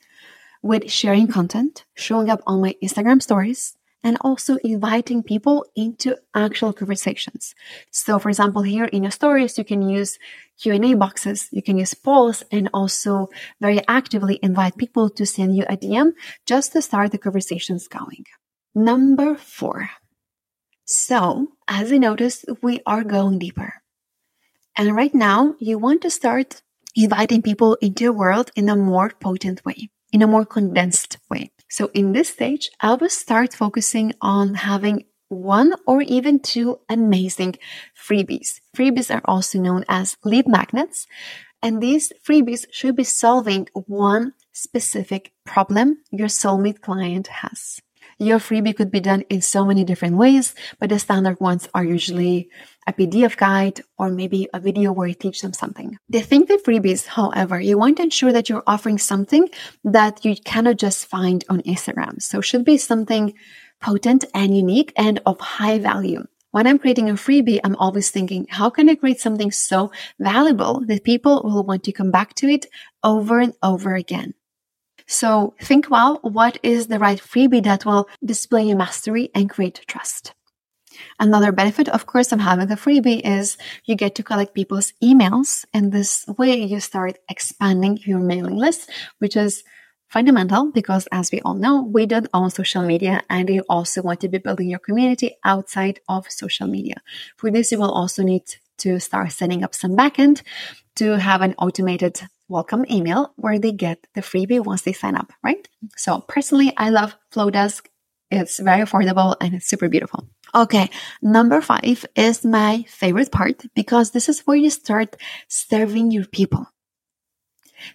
with 0.63 0.91
sharing 0.91 1.29
content, 1.29 1.85
showing 1.95 2.29
up 2.29 2.43
on 2.45 2.61
my 2.61 2.75
Instagram 2.83 3.23
stories, 3.23 3.77
and 4.03 4.19
also 4.21 4.57
inviting 4.65 5.23
people 5.23 5.65
into 5.77 6.17
actual 6.35 6.73
conversations. 6.73 7.55
So 7.91 8.19
for 8.19 8.29
example, 8.29 8.63
here 8.63 8.85
in 8.85 9.05
your 9.05 9.13
stories, 9.13 9.59
you 9.59 9.65
can 9.65 9.83
use 9.89 10.19
Q&A 10.61 10.95
boxes, 10.95 11.49
you 11.53 11.63
can 11.63 11.79
use 11.79 11.95
polls 11.95 12.43
and 12.51 12.69
also 12.75 13.29
very 13.61 13.81
actively 13.87 14.41
invite 14.43 14.77
people 14.77 15.09
to 15.11 15.25
send 15.25 15.57
you 15.57 15.65
a 15.69 15.77
DM 15.77 16.13
just 16.47 16.73
to 16.73 16.83
start 16.83 17.13
the 17.13 17.19
conversations 17.19 17.89
going. 17.89 18.25
Number 18.79 19.37
four. 19.37 19.89
So 20.85 21.49
as 21.67 21.91
you 21.91 21.99
notice, 21.99 22.45
we 22.63 22.81
are 22.85 23.05
going 23.05 23.39
deeper. 23.39 23.73
And 24.77 24.95
right 24.95 25.15
now, 25.15 25.55
you 25.59 25.79
want 25.79 26.03
to 26.03 26.11
start 26.11 26.61
inviting 26.95 27.41
people 27.41 27.79
into 27.81 28.05
your 28.05 28.13
world 28.13 28.51
in 28.55 28.69
a 28.69 28.77
more 28.77 29.13
potent 29.19 29.65
way, 29.65 29.89
in 30.13 30.21
a 30.21 30.27
more 30.27 30.45
condensed 30.45 31.17
way. 31.31 31.53
So 31.71 31.91
in 31.95 32.13
this 32.13 32.29
stage, 32.29 32.69
I 32.79 32.93
will 32.93 33.09
start 33.09 33.55
focusing 33.55 34.13
on 34.21 34.57
having 34.57 35.05
one 35.29 35.73
or 35.87 36.03
even 36.03 36.39
two 36.39 36.79
amazing 36.91 37.55
freebies. 37.99 38.61
Freebies 38.77 39.11
are 39.13 39.23
also 39.25 39.59
known 39.59 39.87
as 39.89 40.19
lead 40.23 40.47
magnets, 40.47 41.07
and 41.63 41.83
these 41.83 42.13
freebies 42.23 42.67
should 42.71 42.95
be 42.95 43.05
solving 43.05 43.69
one 43.73 44.35
specific 44.53 45.33
problem 45.47 46.05
your 46.11 46.29
soulmate 46.29 46.83
client 46.83 47.29
has. 47.29 47.81
Your 48.19 48.39
freebie 48.39 48.75
could 48.75 48.91
be 48.91 49.01
done 49.01 49.23
in 49.29 49.43
so 49.43 49.67
many 49.67 49.85
different 49.85 50.17
ways, 50.17 50.55
but 50.81 50.89
the 50.89 50.99
standard 50.99 51.39
ones 51.39 51.69
are 51.75 51.85
usually 51.85 52.49
a 52.87 52.93
PDF 52.95 53.37
guide 53.37 53.83
or 53.99 54.09
maybe 54.09 54.49
a 54.55 54.61
video 54.61 54.91
where 54.91 55.09
you 55.09 55.15
teach 55.15 55.43
them 55.43 55.53
something. 55.53 55.99
The 56.09 56.23
thing 56.23 56.47
with 56.49 56.65
freebies, 56.65 57.07
however, 57.07 57.61
you 57.61 57.77
want 57.77 57.99
to 57.99 58.05
ensure 58.05 58.33
that 58.33 58.49
you're 58.49 58.63
offering 58.67 58.97
something 58.97 59.51
that 59.85 60.25
you 60.25 60.35
cannot 60.35 60.79
just 60.79 61.05
find 61.05 61.45
on 61.51 61.61
Instagram. 61.63 62.23
So 62.23 62.41
should 62.41 62.65
be 62.65 62.79
something 62.79 63.35
potent 63.83 64.25
and 64.33 64.57
unique 64.57 64.95
and 64.97 65.21
of 65.27 65.39
high 65.39 65.79
value. 65.79 66.25
When 66.53 66.67
I'm 66.67 66.79
creating 66.79 67.11
a 67.11 67.15
freebie, 67.15 67.61
I'm 67.63 67.77
always 67.77 68.11
thinking, 68.11 68.47
how 68.49 68.71
can 68.71 68.89
I 68.89 68.95
create 68.95 69.21
something 69.21 69.51
so 69.51 69.93
valuable 70.19 70.83
that 70.87 71.05
people 71.05 71.43
will 71.45 71.65
want 71.65 71.85
to 71.85 71.93
come 71.93 72.11
back 72.11 72.33
to 72.37 72.49
it 72.49 72.65
over 73.05 73.41
and 73.41 73.53
over 73.63 73.95
again? 73.95 74.33
So 75.07 75.55
think 75.61 75.89
well, 75.91 76.19
what 76.23 76.59
is 76.63 76.89
the 76.89 76.99
right 76.99 77.19
freebie 77.19 77.63
that 77.65 77.87
will 77.87 78.09
display 78.25 78.67
your 78.67 78.77
mastery 78.77 79.31
and 79.35 79.49
create 79.49 79.85
trust? 79.87 80.35
Another 81.19 81.53
benefit, 81.53 81.89
of 81.89 82.07
course, 82.07 82.33
of 82.33 82.41
having 82.41 82.71
a 82.71 82.77
freebie 82.77 83.21
is 83.25 83.57
you 83.85 83.95
get 83.95 84.15
to 84.17 84.23
collect 84.23 84.55
people's 84.55 84.93
emails. 85.03 85.65
And 85.73 85.93
this 85.93 86.27
way 86.27 86.63
you 86.63 86.81
start 86.81 87.19
expanding 87.29 87.99
your 88.05 88.19
mailing 88.19 88.57
list, 88.57 88.91
which 89.19 89.37
is 89.37 89.63
fundamental 90.09 90.71
because 90.73 91.09
as 91.13 91.31
we 91.33 91.41
all 91.41 91.55
know, 91.55 91.83
we 91.83 92.07
don't 92.07 92.29
own 92.33 92.51
social 92.51 92.83
media 92.83 93.23
and 93.29 93.49
you 93.49 93.65
also 93.69 94.03
want 94.03 94.21
to 94.21 94.29
be 94.29 94.39
building 94.39 94.71
your 94.71 94.79
community 94.79 95.37
outside 95.45 96.01
of 96.09 96.31
social 96.31 96.67
media. 96.67 96.97
For 97.37 97.51
this, 97.51 97.73
you 97.73 97.79
will 97.79 97.91
also 97.93 98.23
need 98.23 98.43
to 98.79 99.01
start 99.01 99.33
setting 99.33 99.65
up 99.65 99.75
some 99.75 99.97
backend 99.97 100.43
to 100.97 101.19
have 101.19 101.43
an 101.43 101.55
automated 101.59 102.21
welcome 102.49 102.85
email 102.91 103.33
where 103.37 103.59
they 103.59 103.73
get 103.73 104.07
the 104.15 104.21
freebie 104.21 104.65
once 104.65 104.83
they 104.83 104.93
sign 104.93 105.17
up, 105.17 105.33
right? 105.43 105.69
So 105.97 106.21
personally, 106.21 106.73
I 106.77 106.91
love 106.91 107.17
Flodesk. 107.33 107.87
It's 108.31 108.59
very 108.59 108.83
affordable 108.83 109.37
and 109.41 109.55
it's 109.55 109.67
super 109.67 109.89
beautiful. 109.89 110.29
Okay, 110.55 110.91
number 111.23 111.61
five 111.61 112.05
is 112.15 112.45
my 112.45 112.85
favorite 112.89 113.31
part 113.31 113.63
because 113.75 114.11
this 114.11 114.29
is 114.29 114.41
where 114.41 114.57
you 114.57 114.71
start 114.71 115.17
serving 115.49 116.11
your 116.11 116.27
people. 116.27 116.67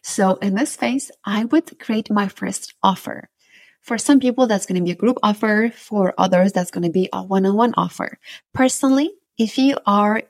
So 0.01 0.36
in 0.36 0.55
this 0.55 0.75
phase, 0.75 1.12
I 1.25 1.46
would 1.46 1.79
create 1.79 2.12
my 2.12 2.27
first 2.27 2.74
offer. 2.84 3.29
For 3.81 3.98
some 3.98 4.20
people, 4.20 4.46
that's 4.46 4.65
going 4.65 4.79
to 4.79 4.86
be 4.86 4.91
a 4.91 4.96
group 4.96 5.17
offer. 5.24 5.72
For 5.75 6.13
others, 6.17 6.51
that's 6.51 6.72
going 6.72 6.84
to 6.84 6.91
be 6.91 7.10
a 7.12 7.24
one 7.24 7.46
on 7.46 7.55
one 7.55 7.74
offer. 7.75 8.20
Personally, 8.53 9.12
if 9.38 9.58
you 9.58 9.77
are 9.86 10.22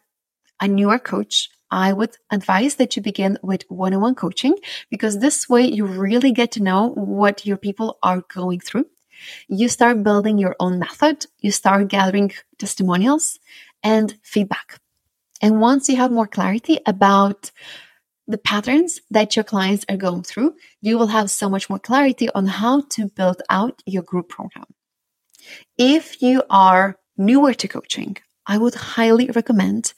a 0.62 0.68
newer 0.68 1.00
coach, 1.00 1.50
I 1.72 1.94
would 1.94 2.18
advise 2.30 2.76
that 2.76 2.96
you 2.96 3.02
begin 3.02 3.38
with 3.42 3.64
one 3.70 3.94
on 3.94 4.02
one 4.02 4.16
coaching 4.16 4.56
because 4.90 5.20
this 5.20 5.48
way 5.48 5.64
you 5.64 5.86
really 5.86 6.32
get 6.34 6.52
to 6.54 6.64
know 6.64 6.90
what 6.90 7.46
your 7.46 7.58
people 7.58 7.98
are 8.04 8.24
going 8.34 8.60
through. 8.60 8.88
You 9.48 9.70
start 9.70 10.04
building 10.04 10.38
your 10.38 10.56
own 10.60 10.80
method, 10.80 11.26
you 11.40 11.52
start 11.52 11.88
gathering 11.88 12.34
testimonials 12.58 13.40
and 13.84 14.18
feedback. 14.24 14.80
And 15.42 15.62
once 15.62 15.88
you 15.90 15.96
have 15.96 16.12
more 16.12 16.28
clarity 16.28 16.80
about 16.86 17.52
the 18.28 18.38
patterns 18.38 19.02
that 19.10 19.36
your 19.36 19.44
clients 19.44 19.86
are 19.90 19.98
going 19.98 20.24
through, 20.24 20.56
you 20.82 20.98
will 20.98 21.08
have 21.08 21.32
so 21.32 21.50
much 21.50 21.70
more 21.70 21.80
clarity 21.80 22.30
on 22.36 22.48
how 22.48 22.82
to 22.90 23.08
build 23.08 23.42
out 23.50 23.82
your 23.86 24.04
group 24.04 24.30
program. 24.30 24.66
If 25.78 26.22
you 26.22 26.44
are 26.50 26.98
newer 27.18 27.54
to 27.56 27.68
coaching, 27.68 28.18
I 28.52 28.58
would 28.58 28.76
highly 28.76 29.28
recommend 29.34 29.94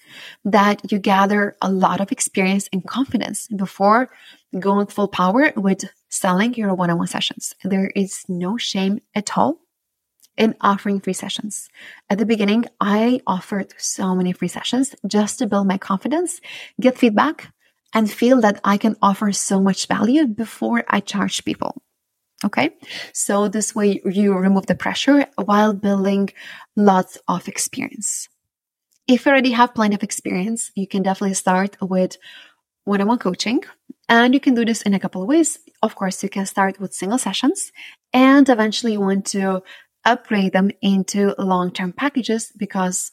that 0.45 0.91
you 0.91 1.00
gather 1.00 1.57
a 1.60 1.72
lot 1.72 2.00
of 2.01 2.12
experience 2.12 2.69
and 2.72 2.86
confidence 2.86 3.48
before 3.48 4.12
going 4.60 4.86
full 4.86 5.07
power 5.07 5.51
with 5.55 5.86
selling 6.10 6.53
your 6.53 6.75
one 6.75 6.91
on 6.91 7.00
one 7.00 7.07
sessions. 7.07 7.55
There 7.63 7.91
is 7.95 8.24
no 8.29 8.57
shame 8.57 9.01
at 9.15 9.36
all 9.36 9.57
in 10.38 10.53
offering 10.62 11.00
free 11.00 11.13
sessions. 11.13 11.67
At 12.12 12.19
the 12.19 12.27
beginning, 12.27 12.65
I 12.79 13.22
offered 13.25 13.74
so 13.79 14.13
many 14.13 14.33
free 14.33 14.50
sessions 14.50 14.93
just 15.07 15.39
to 15.39 15.48
build 15.48 15.67
my 15.67 15.79
confidence, 15.79 16.39
get 16.79 17.00
feedback, 17.00 17.51
and 17.91 18.05
feel 18.12 18.39
that 18.41 18.62
I 18.63 18.77
can 18.77 18.98
offer 19.01 19.31
so 19.31 19.60
much 19.62 19.88
value 19.88 20.27
before 20.27 20.83
I 20.88 21.00
charge 21.00 21.43
people. 21.43 21.81
Okay. 22.45 22.69
So 23.13 23.48
this 23.48 23.74
way 23.74 24.00
you 24.05 24.36
remove 24.36 24.67
the 24.67 24.75
pressure 24.75 25.25
while 25.38 25.74
building 25.74 26.29
lots 26.75 27.17
of 27.27 27.48
experience. 27.48 28.29
If 29.07 29.25
you 29.25 29.31
already 29.31 29.51
have 29.51 29.74
plenty 29.74 29.95
of 29.95 30.03
experience, 30.03 30.72
you 30.75 30.88
can 30.88 31.03
definitely 31.03 31.33
start 31.33 31.75
with 31.81 32.17
one 32.86 33.01
on 33.01 33.07
one 33.07 33.19
coaching. 33.19 33.63
And 34.07 34.33
you 34.33 34.39
can 34.39 34.53
do 34.53 34.65
this 34.65 34.81
in 34.81 34.93
a 34.93 35.00
couple 35.00 35.22
of 35.22 35.27
ways. 35.27 35.60
Of 35.81 35.95
course, 35.95 36.24
you 36.24 36.29
can 36.29 36.45
start 36.45 36.79
with 36.79 36.93
single 36.93 37.17
sessions 37.17 37.72
and 38.13 38.48
eventually 38.48 38.93
you 38.93 39.01
want 39.01 39.25
to 39.27 39.63
upgrade 40.05 40.53
them 40.53 40.72
into 40.81 41.33
long 41.38 41.72
term 41.72 41.93
packages 41.93 42.51
because 42.57 43.12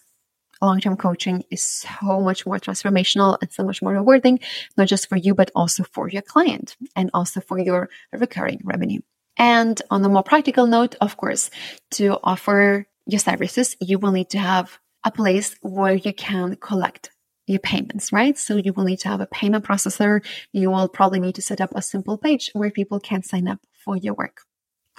long 0.61 0.80
term 0.80 0.97
coaching 0.97 1.44
is 1.50 1.62
so 1.62 2.20
much 2.20 2.47
more 2.47 2.59
transformational 2.59 3.38
and 3.40 3.50
so 3.50 3.64
much 3.64 3.82
more 3.82 3.92
rewarding, 3.92 4.40
not 4.76 4.88
just 4.88 5.09
for 5.09 5.16
you, 5.16 5.35
but 5.35 5.50
also 5.54 5.82
for 5.85 6.09
your 6.09 6.23
client 6.23 6.76
and 6.94 7.11
also 7.14 7.40
for 7.40 7.59
your 7.59 7.88
recurring 8.12 8.61
revenue. 8.64 9.00
And 9.37 9.80
on 9.90 10.04
a 10.04 10.09
more 10.09 10.23
practical 10.23 10.66
note, 10.66 10.97
of 11.00 11.16
course, 11.16 11.50
to 11.92 12.18
offer 12.23 12.87
your 13.06 13.20
services, 13.20 13.76
you 13.80 13.99
will 13.99 14.12
need 14.12 14.30
to 14.30 14.38
have 14.38 14.78
a 15.04 15.11
place 15.11 15.57
where 15.62 15.95
you 15.95 16.12
can 16.12 16.57
collect 16.57 17.11
your 17.47 17.59
payments, 17.59 18.12
right? 18.12 18.38
So 18.38 18.57
you 18.57 18.73
will 18.73 18.85
need 18.85 19.00
to 19.00 19.09
have 19.09 19.21
a 19.21 19.26
payment 19.26 19.64
processor. 19.64 20.25
You 20.52 20.71
will 20.71 20.88
probably 20.88 21.21
need 21.21 21.35
to 21.35 21.42
set 21.42 21.61
up 21.61 21.71
a 21.75 21.83
simple 21.83 22.16
page 22.16 22.50
where 22.52 22.71
people 22.71 23.00
can 23.00 23.23
sign 23.23 23.49
up 23.49 23.59
for 23.85 23.97
your 23.97 24.14
work. 24.14 24.42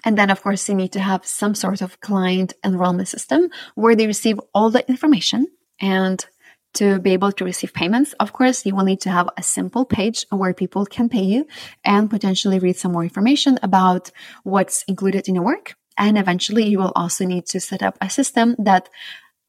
And 0.03 0.17
then, 0.17 0.29
of 0.29 0.41
course, 0.41 0.67
you 0.67 0.75
need 0.75 0.91
to 0.93 0.99
have 0.99 1.25
some 1.25 1.55
sort 1.55 1.81
of 1.81 1.99
client 2.01 2.53
enrollment 2.65 3.07
system 3.07 3.49
where 3.75 3.95
they 3.95 4.07
receive 4.07 4.39
all 4.53 4.69
the 4.69 4.87
information. 4.89 5.47
And 5.79 6.25
to 6.73 6.99
be 6.99 7.11
able 7.11 7.31
to 7.33 7.43
receive 7.43 7.73
payments, 7.73 8.13
of 8.13 8.33
course, 8.33 8.65
you 8.65 8.75
will 8.75 8.85
need 8.85 9.01
to 9.01 9.11
have 9.11 9.29
a 9.37 9.43
simple 9.43 9.85
page 9.85 10.25
where 10.29 10.53
people 10.53 10.85
can 10.85 11.09
pay 11.09 11.23
you 11.23 11.45
and 11.83 12.09
potentially 12.09 12.59
read 12.59 12.77
some 12.77 12.93
more 12.93 13.03
information 13.03 13.59
about 13.61 14.09
what's 14.43 14.83
included 14.87 15.27
in 15.27 15.35
your 15.35 15.43
work. 15.43 15.75
And 15.97 16.17
eventually, 16.17 16.67
you 16.67 16.79
will 16.79 16.93
also 16.95 17.25
need 17.25 17.45
to 17.47 17.59
set 17.59 17.83
up 17.83 17.97
a 18.01 18.09
system 18.09 18.55
that 18.57 18.89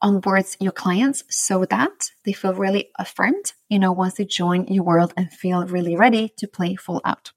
onboards 0.02 0.56
your 0.60 0.72
clients 0.72 1.24
so 1.30 1.64
that 1.66 2.10
they 2.24 2.32
feel 2.32 2.54
really 2.54 2.90
affirmed, 2.98 3.52
you 3.68 3.78
know, 3.78 3.92
once 3.92 4.14
they 4.14 4.24
join 4.24 4.66
your 4.66 4.84
world 4.84 5.14
and 5.16 5.32
feel 5.32 5.66
really 5.66 5.96
ready 5.96 6.32
to 6.38 6.46
play 6.48 6.74
full 6.74 7.00
out. 7.04 7.32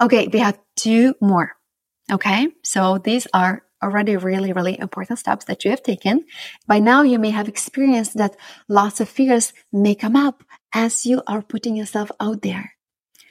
Okay, 0.00 0.28
we 0.28 0.38
have 0.38 0.58
two 0.76 1.14
more. 1.20 1.52
Okay, 2.10 2.48
so 2.62 2.98
these 2.98 3.26
are 3.32 3.62
already 3.82 4.16
really, 4.16 4.52
really 4.52 4.78
important 4.78 5.18
steps 5.18 5.44
that 5.44 5.64
you 5.64 5.70
have 5.70 5.82
taken. 5.82 6.24
By 6.66 6.78
now, 6.78 7.02
you 7.02 7.18
may 7.18 7.30
have 7.30 7.48
experienced 7.48 8.16
that 8.16 8.36
lots 8.68 9.00
of 9.00 9.08
fears 9.08 9.52
may 9.72 9.94
come 9.94 10.16
up 10.16 10.42
as 10.72 11.06
you 11.06 11.22
are 11.26 11.42
putting 11.42 11.76
yourself 11.76 12.10
out 12.18 12.42
there. 12.42 12.72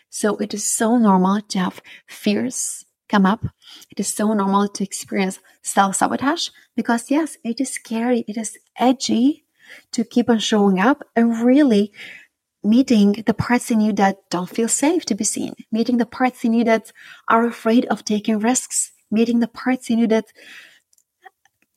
So 0.09 0.37
it 0.37 0.53
is 0.53 0.63
so 0.63 0.97
normal 0.97 1.41
to 1.41 1.59
have 1.59 1.81
fears 2.07 2.85
come 3.13 3.25
up. 3.27 3.45
It 3.91 3.99
is 3.99 4.07
so 4.07 4.33
normal 4.33 4.67
to 4.67 4.83
experience 4.83 5.39
self 5.61 5.95
sabotage 5.95 6.49
because, 6.75 7.11
yes, 7.11 7.37
it 7.43 7.61
is 7.61 7.69
scary, 7.69 8.25
it 8.27 8.37
is 8.37 8.57
edgy 8.77 9.45
to 9.91 10.03
keep 10.03 10.29
on 10.29 10.39
showing 10.39 10.79
up 10.79 11.03
and 11.15 11.45
really 11.45 11.91
meeting 12.63 13.23
the 13.27 13.33
parts 13.33 13.69
in 13.69 13.79
you 13.81 13.93
that 13.93 14.17
don't 14.29 14.49
feel 14.49 14.67
safe 14.67 15.05
to 15.05 15.15
be 15.15 15.23
seen, 15.23 15.53
meeting 15.71 15.97
the 15.97 16.05
parts 16.05 16.43
in 16.43 16.53
you 16.53 16.63
that 16.63 16.91
are 17.27 17.45
afraid 17.45 17.85
of 17.85 18.03
taking 18.03 18.39
risks, 18.39 18.93
meeting 19.11 19.39
the 19.39 19.47
parts 19.47 19.89
in 19.89 19.99
you 19.99 20.07
that 20.07 20.25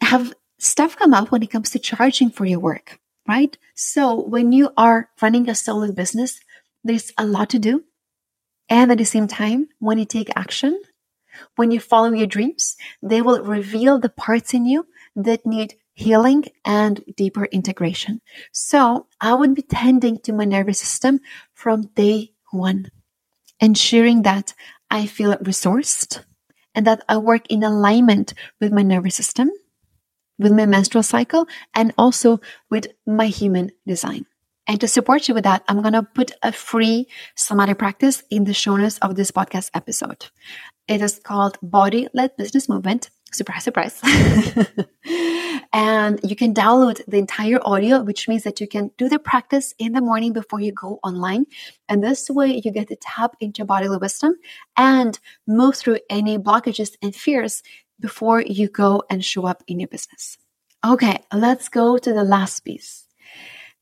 have 0.00 0.33
stuff 0.59 0.97
come 0.97 1.12
up 1.12 1.31
when 1.31 1.43
it 1.43 1.50
comes 1.50 1.71
to 1.71 1.78
charging 1.78 2.31
for 2.31 2.47
your 2.47 2.61
work, 2.61 2.99
right? 3.28 3.59
So 3.75 4.14
when 4.14 4.52
you 4.52 4.71
are 4.76 5.11
running 5.21 5.50
a 5.50 5.55
solo 5.55 5.93
business, 5.93 6.40
there's 6.85 7.12
a 7.19 7.26
lot 7.26 7.50
to 7.50 7.59
do. 7.59 7.85
And 8.69 8.90
at 8.90 8.99
the 8.99 9.05
same 9.05 9.28
time, 9.28 9.69
when 9.81 9.99
you 9.99 10.07
take 10.07 10.31
action, 10.35 10.81
when 11.57 11.71
you 11.71 11.81
follow 11.81 12.12
your 12.12 12.26
dreams, 12.26 12.76
they 13.02 13.23
will 13.23 13.43
reveal 13.43 13.99
the 13.99 14.09
parts 14.09 14.55
in 14.55 14.66
you 14.66 14.87
that 15.14 15.47
need 15.47 15.75
healing 15.95 16.45
and 16.64 17.02
deeper 17.16 17.47
integration. 17.47 18.21
So 18.52 19.07
I 19.21 19.35
would 19.35 19.55
be 19.55 19.62
tending 19.62 20.19
to 20.21 20.33
my 20.33 20.45
nervous 20.45 20.78
system 20.78 21.21
from 21.55 21.88
day 21.95 22.33
one, 22.52 22.90
ensuring 23.61 24.23
that 24.23 24.52
I 24.90 25.07
feel 25.07 25.35
resourced 25.37 26.23
and 26.75 26.87
that 26.87 27.02
I 27.09 27.16
work 27.16 27.47
in 27.49 27.62
alignment 27.62 28.35
with 28.61 28.73
my 28.73 28.83
nervous 28.83 29.14
system, 29.14 29.50
with 30.38 30.52
my 30.52 30.66
menstrual 30.66 31.02
cycle, 31.02 31.49
and 31.75 31.95
also 31.97 32.40
with 32.71 32.88
my 33.07 33.28
human 33.28 33.73
design. 33.87 34.26
And 34.66 34.80
to 34.80 34.88
support 34.88 35.28
you 35.28 35.35
with 35.35 35.44
that, 35.44 35.62
I'm 35.68 35.80
going 35.80 35.94
to 35.94 36.02
put 36.02 36.32
a 36.42 36.52
free 36.52 37.06
somatic 37.37 37.78
practice 37.78 38.23
in 38.30 38.44
the 38.44 38.54
show 38.54 38.76
notes 38.76 38.99
of 38.99 39.14
this 39.14 39.30
podcast 39.30 39.70
episode. 39.75 40.26
It 40.88 41.02
is 41.02 41.18
called 41.18 41.58
Body 41.62 42.08
Led 42.14 42.37
Business 42.37 42.68
Movement. 42.68 43.11
Surprise, 43.32 43.64
surprise. 43.64 44.00
and 45.73 46.20
you 46.23 46.37
can 46.37 46.54
download 46.54 47.00
the 47.06 47.18
entire 47.18 47.58
audio, 47.62 48.02
which 48.02 48.28
means 48.28 48.44
that 48.44 48.61
you 48.61 48.68
can 48.68 48.90
do 48.96 49.08
the 49.08 49.18
practice 49.18 49.75
in 49.78 49.92
the 49.92 50.00
morning 50.00 50.32
before 50.32 50.61
you 50.61 50.73
go 50.73 50.99
online. 51.02 51.46
And 51.88 52.02
this 52.02 52.30
way 52.30 52.61
you 52.64 52.73
get 52.73 52.88
to 52.88 52.96
tap 52.96 53.37
into 53.40 53.64
bodily 53.64 53.99
wisdom 53.99 54.37
and 54.76 55.18
move 55.46 55.76
through 55.76 55.99
any 56.08 56.38
blockages 56.38 56.92
and 57.02 57.14
fears 57.14 57.62
before 58.00 58.42
you 58.42 58.68
go 58.68 59.02
and 59.11 59.25
show 59.25 59.46
up 59.46 59.62
in 59.66 59.80
your 59.80 59.88
business. 59.88 60.38
Okay, 60.85 61.18
let's 61.32 61.68
go 61.68 61.99
to 61.99 62.12
the 62.12 62.25
last 62.25 62.61
piece. 62.61 63.05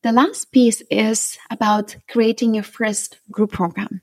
The 0.05 0.11
last 0.11 0.51
piece 0.51 0.83
is 0.91 1.39
about 1.49 1.95
creating 2.07 2.53
your 2.53 2.63
first 2.63 3.17
group 3.31 3.51
program. 3.51 4.01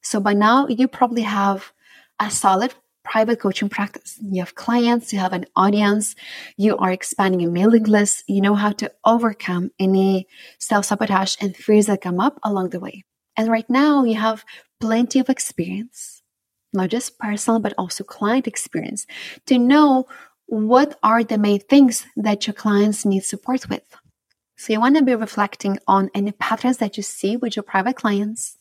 So 0.00 0.20
by 0.20 0.32
now 0.32 0.68
you 0.68 0.88
probably 0.88 1.20
have 1.20 1.70
a 2.18 2.30
solid 2.30 2.72
private 3.04 3.38
coaching 3.38 3.68
practice. 3.68 4.18
You 4.22 4.40
have 4.40 4.54
clients, 4.54 5.12
you 5.12 5.18
have 5.18 5.34
an 5.34 5.44
audience, 5.54 6.14
you 6.56 6.78
are 6.78 6.90
expanding 6.90 7.46
a 7.46 7.50
mailing 7.50 7.84
list, 7.84 8.24
you 8.26 8.40
know 8.40 8.54
how 8.54 8.72
to 8.72 8.90
overcome 9.04 9.70
any 9.78 10.28
self 10.58 10.86
sabotage 10.86 11.36
and 11.42 11.54
fears 11.54 11.88
that 11.88 12.00
come 12.00 12.18
up 12.18 12.38
along 12.42 12.70
the 12.70 12.80
way. 12.80 13.04
And 13.36 13.50
right 13.50 13.68
now, 13.68 14.04
you 14.04 14.14
have 14.14 14.46
plenty 14.80 15.18
of 15.18 15.28
experience, 15.28 16.22
not 16.72 16.88
just 16.88 17.18
personal, 17.18 17.60
but 17.60 17.74
also 17.76 18.02
client 18.02 18.46
experience 18.46 19.06
to 19.44 19.58
know 19.58 20.06
what 20.46 20.98
are 21.02 21.22
the 21.22 21.36
main 21.36 21.60
things 21.60 22.06
that 22.16 22.46
your 22.46 22.54
clients 22.54 23.04
need 23.04 23.24
support 23.24 23.68
with. 23.68 23.84
So 24.62 24.72
you 24.72 24.78
want 24.78 24.96
to 24.96 25.02
be 25.02 25.16
reflecting 25.16 25.80
on 25.88 26.08
any 26.14 26.30
patterns 26.30 26.76
that 26.76 26.96
you 26.96 27.02
see 27.02 27.36
with 27.36 27.56
your 27.56 27.64
private 27.64 27.96
clients. 27.96 28.58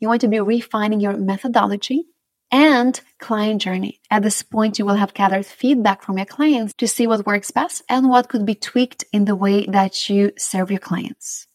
You 0.00 0.08
want 0.08 0.22
to 0.22 0.28
be 0.28 0.40
refining 0.40 0.98
your 0.98 1.16
methodology 1.16 2.06
and 2.50 3.00
client 3.20 3.62
journey. 3.62 4.00
At 4.10 4.24
this 4.24 4.42
point, 4.42 4.80
you 4.80 4.84
will 4.84 4.96
have 4.96 5.14
gathered 5.14 5.46
feedback 5.46 6.02
from 6.02 6.18
your 6.18 6.26
clients 6.26 6.74
to 6.78 6.88
see 6.88 7.06
what 7.06 7.24
works 7.24 7.52
best 7.52 7.84
and 7.88 8.08
what 8.08 8.28
could 8.28 8.44
be 8.44 8.56
tweaked 8.56 9.04
in 9.12 9.26
the 9.26 9.36
way 9.36 9.64
that 9.66 10.10
you 10.10 10.32
serve 10.36 10.72
your 10.72 10.80
clients. 10.80 11.46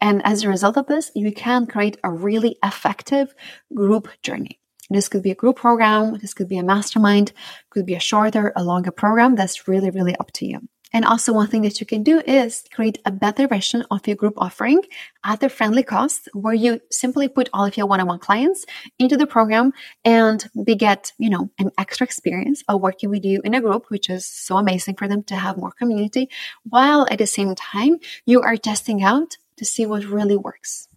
And 0.00 0.20
as 0.26 0.42
a 0.42 0.48
result 0.48 0.76
of 0.76 0.88
this, 0.88 1.12
you 1.14 1.32
can 1.32 1.68
create 1.68 1.98
a 2.02 2.10
really 2.10 2.56
effective 2.64 3.32
group 3.72 4.08
journey. 4.24 4.58
This 4.90 5.08
could 5.08 5.22
be 5.22 5.30
a 5.30 5.36
group 5.36 5.54
program, 5.58 6.18
this 6.18 6.34
could 6.34 6.48
be 6.48 6.58
a 6.58 6.64
mastermind, 6.64 7.32
could 7.70 7.86
be 7.86 7.94
a 7.94 8.00
shorter, 8.00 8.52
a 8.56 8.64
longer 8.64 8.90
program. 8.90 9.36
That's 9.36 9.68
really, 9.68 9.90
really 9.90 10.16
up 10.16 10.32
to 10.32 10.46
you. 10.46 10.68
And 10.94 11.04
also 11.04 11.32
one 11.32 11.48
thing 11.48 11.62
that 11.62 11.80
you 11.80 11.86
can 11.86 12.02
do 12.04 12.20
is 12.20 12.64
create 12.72 12.98
a 13.04 13.10
better 13.10 13.48
version 13.48 13.84
of 13.90 14.06
your 14.06 14.16
group 14.16 14.34
offering 14.38 14.80
at 15.24 15.42
a 15.42 15.48
friendly 15.48 15.82
cost 15.82 16.28
where 16.32 16.54
you 16.54 16.80
simply 16.90 17.28
put 17.28 17.50
all 17.52 17.66
of 17.66 17.76
your 17.76 17.86
one-on-one 17.86 18.20
clients 18.20 18.64
into 18.98 19.16
the 19.16 19.26
program 19.26 19.72
and 20.04 20.46
they 20.54 20.76
get, 20.76 21.12
you 21.18 21.28
know, 21.28 21.50
an 21.58 21.70
extra 21.76 22.04
experience 22.04 22.62
of 22.68 22.80
working 22.80 23.10
with 23.10 23.24
you 23.24 23.40
in 23.44 23.54
a 23.54 23.60
group, 23.60 23.86
which 23.88 24.08
is 24.08 24.24
so 24.24 24.56
amazing 24.56 24.94
for 24.94 25.08
them 25.08 25.24
to 25.24 25.34
have 25.34 25.58
more 25.58 25.72
community 25.72 26.28
while 26.62 27.06
at 27.10 27.18
the 27.18 27.26
same 27.26 27.54
time 27.56 27.98
you 28.24 28.40
are 28.40 28.56
testing 28.56 29.02
out 29.02 29.36
to 29.56 29.64
see 29.64 29.86
what 29.86 30.04
really 30.04 30.36
works. 30.36 30.88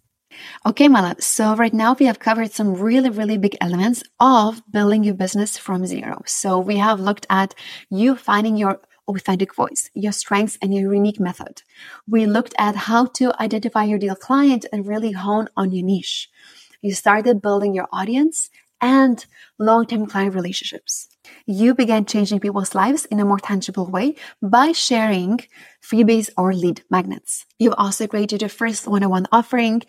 Okay, 0.64 0.88
love. 0.88 1.20
So 1.22 1.56
right 1.56 1.74
now 1.74 1.96
we 1.98 2.06
have 2.06 2.18
covered 2.18 2.52
some 2.52 2.74
really, 2.74 3.10
really 3.10 3.38
big 3.38 3.56
elements 3.60 4.04
of 4.20 4.62
building 4.70 5.02
your 5.02 5.14
business 5.14 5.58
from 5.58 5.86
zero. 5.86 6.22
So 6.26 6.58
we 6.58 6.76
have 6.76 7.00
looked 7.00 7.26
at 7.30 7.54
you 7.90 8.14
finding 8.14 8.56
your 8.56 8.80
authentic 9.08 9.54
voice, 9.54 9.90
your 9.94 10.12
strengths, 10.12 10.58
and 10.62 10.74
your 10.74 10.92
unique 10.94 11.18
method. 11.18 11.62
We 12.06 12.26
looked 12.26 12.54
at 12.58 12.76
how 12.76 13.06
to 13.06 13.34
identify 13.40 13.84
your 13.84 13.96
ideal 13.96 14.16
client 14.16 14.66
and 14.72 14.86
really 14.86 15.12
hone 15.12 15.48
on 15.56 15.72
your 15.72 15.84
niche. 15.84 16.30
You 16.80 16.94
started 16.94 17.42
building 17.42 17.74
your 17.74 17.88
audience 17.92 18.50
and 18.80 19.24
long 19.58 19.86
term 19.86 20.06
client 20.06 20.34
relationships. 20.34 21.08
You 21.46 21.74
began 21.74 22.04
changing 22.04 22.40
people's 22.40 22.74
lives 22.74 23.04
in 23.06 23.20
a 23.20 23.24
more 23.24 23.38
tangible 23.38 23.86
way 23.90 24.14
by 24.40 24.72
sharing 24.72 25.40
freebies 25.82 26.30
or 26.36 26.54
lead 26.54 26.82
magnets. 26.90 27.44
You've 27.58 27.74
also 27.76 28.06
created 28.06 28.42
your 28.42 28.48
first 28.48 28.86
one 28.86 29.04
on 29.04 29.10
one 29.10 29.26
offering. 29.32 29.82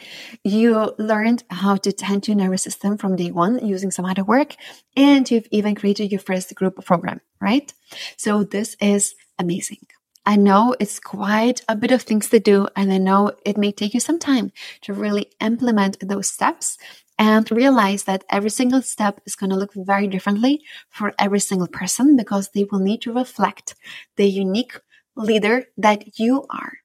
You 0.43 0.93
learned 0.98 1.43
how 1.50 1.75
to 1.77 1.91
tend 1.91 2.24
to 2.24 2.31
your 2.31 2.41
nervous 2.41 2.63
system 2.63 2.98
from 2.98 3.15
day 3.15 3.31
one 3.31 3.65
using 3.65 3.91
somatic 3.91 4.28
work. 4.28 4.56
And 4.95 5.30
you've 5.30 5.47
even 5.52 5.75
created 5.75 6.12
your 6.12 6.21
first 6.21 6.54
group 6.56 6.84
program, 6.86 7.21
right? 7.39 7.73
So 8.17 8.43
this 8.43 8.75
is 8.82 9.15
amazing. 9.38 9.88
I 10.25 10.36
know 10.36 10.75
it's 10.80 10.99
quite 10.99 11.62
a 11.67 11.75
bit 11.75 11.91
of 11.91 12.04
things 12.04 12.30
to 12.30 12.39
do, 12.39 12.67
and 12.75 12.93
I 12.93 12.99
know 12.99 13.32
it 13.45 13.58
may 13.58 13.71
take 13.71 13.95
you 13.95 13.99
some 13.99 14.19
time 14.19 14.52
to 14.82 14.93
really 14.93 15.32
implement 15.39 15.97
those 16.08 16.30
steps 16.30 16.78
and 17.19 17.51
realize 17.51 18.05
that 18.05 18.23
every 18.29 18.49
single 18.49 18.82
step 18.82 19.19
is 19.25 19.36
going 19.36 19.49
to 19.49 19.58
look 19.58 19.73
very 19.75 20.08
differently 20.08 20.63
for 20.89 21.13
every 21.19 21.41
single 21.41 21.67
person 21.67 22.15
because 22.15 22.49
they 22.49 22.63
will 22.63 22.79
need 22.79 23.01
to 23.01 23.13
reflect 23.13 23.75
the 24.15 24.25
unique 24.25 24.79
leader 25.17 25.65
that 25.77 26.17
you 26.17 26.45
are. 26.49 26.79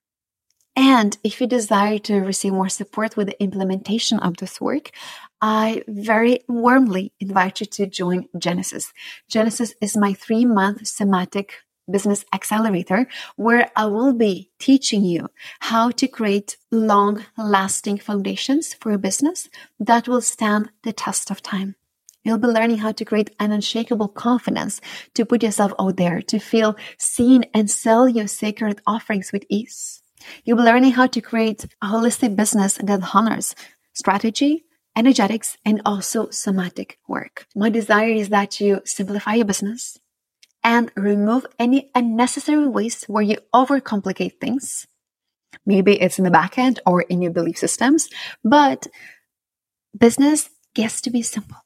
And 0.77 1.17
if 1.23 1.41
you 1.41 1.47
desire 1.47 2.01
to 2.01 2.17
receive 2.17 2.53
more 2.53 2.69
support 2.69 3.17
with 3.17 3.29
the 3.29 3.41
implementation 3.41 4.19
of 4.19 4.39
this 4.39 4.61
work, 4.61 4.91
I 5.41 5.85
very 5.87 6.41
warmly 6.49 7.13
invite 7.21 7.61
you 7.61 7.67
to 7.67 7.87
join 7.87 8.27
Genesis. 8.37 8.93
Genesis 9.29 9.75
is 9.81 9.97
my 9.97 10.15
three 10.15 10.45
month 10.45 10.89
somatic 10.89 11.64
Business 11.91 12.25
Accelerator, 12.33 13.07
where 13.37 13.71
I 13.77 13.87
will 13.87 14.13
be 14.13 14.51
teaching 14.59 15.05
you 15.05 15.29
how 15.61 15.91
to 15.91 16.09
create 16.09 16.57
long 16.71 17.25
lasting 17.37 17.99
foundations 17.99 18.75
for 18.75 18.91
your 18.91 18.99
business 18.99 19.49
that 19.79 20.09
will 20.09 20.21
stand 20.21 20.71
the 20.83 20.93
test 20.93 21.31
of 21.31 21.43
time. 21.43 21.77
You'll 22.25 22.39
be 22.39 22.49
learning 22.49 22.79
how 22.79 22.93
to 22.93 23.05
create 23.05 23.35
an 23.39 23.53
unshakable 23.53 24.09
confidence 24.09 24.81
to 25.13 25.27
put 25.27 25.43
yourself 25.43 25.75
out 25.79 25.99
there, 25.99 26.23
to 26.23 26.39
feel 26.39 26.75
seen 26.99 27.45
and 27.53 27.71
sell 27.71 28.09
your 28.09 28.27
sacred 28.27 28.81
offerings 28.87 29.31
with 29.31 29.45
ease. 29.51 30.03
You'll 30.45 30.57
be 30.57 30.63
learning 30.63 30.93
how 30.93 31.07
to 31.09 31.21
create 31.21 31.67
a 31.83 31.87
holistic 31.87 32.35
business 32.35 32.79
that 32.83 33.15
honors 33.15 33.55
strategy, 33.93 34.65
energetics, 34.97 35.57
and 35.65 35.83
also 35.85 36.31
somatic 36.31 36.99
work. 37.07 37.47
My 37.55 37.69
desire 37.69 38.09
is 38.09 38.31
that 38.31 38.61
you 38.61 38.81
simplify 38.85 39.35
your 39.35 39.45
business, 39.45 39.99
and 40.65 40.91
remove 40.97 41.47
any 41.59 41.91
unnecessary 41.95 42.67
waste 42.67 43.09
where 43.09 43.23
you 43.23 43.37
overcomplicate 43.55 44.41
things. 44.41 44.87
Maybe 45.67 46.01
it's 46.01 46.19
in 46.19 46.25
the 46.25 46.31
back 46.31 46.59
end 46.59 46.81
or 46.85 47.03
in 47.03 47.23
your 47.23 47.33
belief 47.33 47.59
systems, 47.59 48.09
but 48.43 48.87
business 49.97 50.51
gets 50.75 51.01
to 51.03 51.11
be 51.11 51.23
simple. 51.23 51.59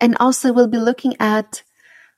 And 0.00 0.16
also, 0.18 0.52
we'll 0.52 0.68
be 0.68 0.78
looking 0.78 1.14
at 1.20 1.62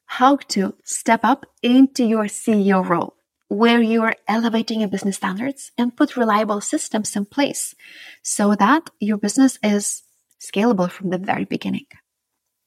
how 0.07 0.37
to 0.37 0.75
step 0.85 1.21
up 1.25 1.47
into 1.63 2.05
your 2.05 2.25
CEO 2.25 2.87
role, 2.87 3.15
where 3.49 3.83
you 3.83 4.03
are 4.03 4.17
elevating 4.29 4.81
your 4.81 4.89
business 4.89 5.17
standards 5.17 5.73
and 5.77 5.97
put 5.97 6.17
reliable 6.17 6.61
systems 6.61 7.17
in 7.17 7.25
place 7.27 7.75
so 8.23 8.55
that 8.55 8.91
your 9.01 9.17
business 9.17 9.59
is 9.63 10.03
scalable 10.41 10.91
from 10.91 11.11
the 11.11 11.19
very 11.19 11.45
beginning. 11.45 11.87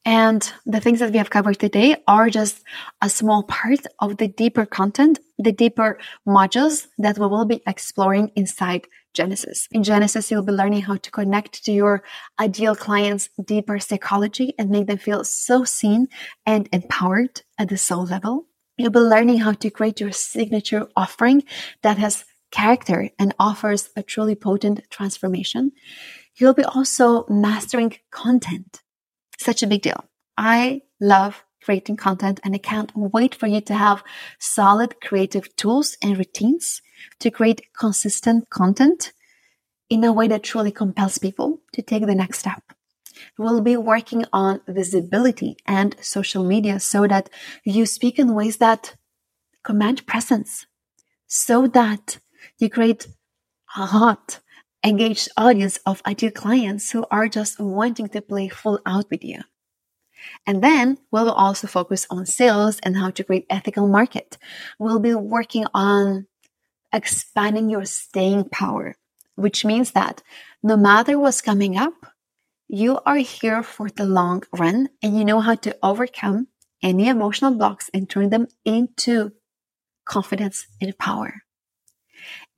And 0.08 0.50
the 0.65 0.80
things 0.80 1.00
that 1.00 1.12
we 1.12 1.17
have 1.17 1.30
covered 1.30 1.60
today 1.60 2.02
are 2.08 2.30
just 2.30 2.63
a 3.02 3.10
small 3.10 3.43
part 3.43 3.82
of 4.00 4.15
the 4.15 4.30
deeper 4.30 4.65
content, 4.65 5.20
the 5.38 5.52
deeper 5.52 6.00
modules 6.26 6.88
that 6.98 7.17
we 7.17 7.28
will 7.28 7.43
be 7.43 7.62
exploring 7.67 8.32
inside 8.34 8.88
Genesis. 9.13 9.67
In 9.70 9.84
Genesis, 9.84 10.32
you'll 10.32 10.43
be 10.46 10.54
learning 10.54 10.84
how 10.84 10.96
to 10.96 11.12
connect 11.12 11.65
to 11.65 11.74
your 11.74 12.04
ideal 12.39 12.74
clients' 12.74 13.28
deeper 13.43 13.80
psychology 13.80 14.54
and 14.58 14.70
make 14.70 14.88
them 14.88 14.98
feel 14.98 15.26
so 15.26 15.65
seen 15.65 16.08
and 16.46 16.70
empowered 16.72 17.41
at 17.58 17.67
the 17.67 17.78
soul 17.78 18.06
level. 18.06 18.48
You'll 18.78 18.91
be 18.91 19.00
learning 19.00 19.39
how 19.39 19.52
to 19.52 19.70
create 19.70 20.00
your 20.00 20.13
signature 20.13 20.88
offering 20.96 21.43
that 21.82 21.98
has 21.98 22.24
character 22.50 23.10
and 23.20 23.36
offers 23.38 23.89
a 23.98 24.04
truly 24.04 24.36
potent 24.36 24.89
transformation. 24.89 25.74
You'll 26.38 26.54
be 26.54 26.63
also 26.63 27.26
mastering 27.28 27.98
content 28.10 28.84
such 29.38 29.63
a 29.63 29.67
big 29.67 29.82
deal. 29.82 30.04
I 30.38 30.82
love 31.00 31.43
creating 31.63 31.97
content 31.97 32.39
and 32.43 32.56
I 32.56 32.60
can't 32.60 32.91
wait 32.95 33.36
for 33.36 33.47
you 33.47 33.62
to 33.62 33.73
have 33.73 34.04
solid 34.39 35.02
creative 35.02 35.56
tools 35.56 35.97
and 36.02 36.17
routines 36.17 36.82
to 37.19 37.32
create 37.32 37.62
consistent 37.78 38.50
content 38.50 39.12
in 39.89 40.04
a 40.04 40.13
way 40.13 40.28
that 40.28 40.43
truly 40.43 40.71
compels 40.71 41.17
people 41.17 41.62
to 41.73 41.82
take 41.82 42.06
the 42.06 42.15
next 42.15 42.39
step. 42.39 42.63
We'll 43.38 43.62
be 43.62 43.78
working 43.78 44.26
on 44.32 44.62
visibility 44.67 45.58
and 45.65 45.95
social 46.02 46.43
media 46.43 46.80
so 46.80 47.08
that 47.08 47.30
you 47.63 47.86
speak 47.86 48.19
in 48.19 48.36
ways 48.36 48.58
that 48.58 48.95
command 49.63 50.06
presence, 50.06 50.67
so 51.26 51.67
that 51.67 52.19
you 52.60 52.69
create 52.69 53.08
a 53.76 53.86
hot, 53.86 54.39
engaged 54.84 55.30
audience 55.38 55.80
of 55.86 56.02
ideal 56.06 56.32
clients 56.32 56.92
who 56.92 57.06
are 57.12 57.28
just 57.28 57.60
wanting 57.60 58.10
to 58.10 58.22
play 58.22 58.48
full 58.48 58.80
out 58.86 59.10
with 59.10 59.24
you. 59.24 59.42
And 60.46 60.63
then 60.63 60.98
we'll 61.12 61.32
also 61.32 61.68
focus 61.68 62.08
on 62.10 62.26
sales 62.26 62.80
and 62.84 62.98
how 62.98 63.12
to 63.12 63.24
create 63.24 63.46
ethical 63.50 63.88
market. 63.88 64.38
We'll 64.80 65.00
be 65.00 65.13
working 65.13 65.66
on 65.74 66.28
expanding 66.94 67.70
your 67.70 67.86
staying 67.86 68.50
power, 68.50 68.96
which 69.36 69.66
means 69.66 69.92
that 69.92 70.24
no 70.63 70.78
matter 70.78 71.20
what's 71.20 71.42
coming 71.42 71.78
up, 71.78 71.94
you 72.68 73.00
are 73.06 73.18
here 73.18 73.63
for 73.63 73.90
the 73.90 74.06
long 74.06 74.44
run 74.52 74.90
and 75.02 75.18
you 75.18 75.24
know 75.24 75.40
how 75.40 75.56
to 75.56 75.78
overcome 75.82 76.48
any 76.82 77.08
emotional 77.08 77.54
blocks 77.54 77.90
and 77.94 78.10
turn 78.10 78.30
them 78.30 78.48
into 78.66 79.32
confidence 80.06 80.68
and 80.82 80.98
power. 80.98 81.44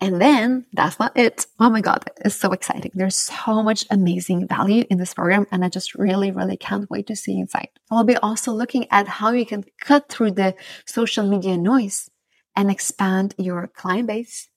And 0.01 0.21
then 0.21 0.65
that's 0.71 0.97
not 0.97 1.17
it. 1.17 1.45
Oh 1.59 1.69
my 1.69 1.81
God, 1.81 2.05
it's 2.23 2.35
so 2.35 2.53
exciting. 2.53 2.91
There's 2.93 3.17
so 3.17 3.61
much 3.61 3.85
amazing 3.89 4.47
value 4.47 4.85
in 4.89 4.97
this 4.97 5.13
program, 5.13 5.45
and 5.51 5.65
I 5.65 5.69
just 5.69 5.93
really, 5.93 6.31
really 6.31 6.55
can't 6.55 6.89
wait 6.89 7.07
to 7.07 7.17
see 7.17 7.37
inside. 7.37 7.67
I'll 7.91 8.05
be 8.05 8.15
also 8.15 8.53
looking 8.53 8.87
at 8.91 9.07
how 9.07 9.31
you 9.31 9.45
can 9.45 9.65
cut 9.81 10.07
through 10.07 10.31
the 10.31 10.55
social 10.85 11.27
media 11.27 11.57
noise 11.57 12.09
and 12.55 12.71
expand 12.71 13.35
your 13.37 13.67
client 13.67 14.07
base 14.07 14.47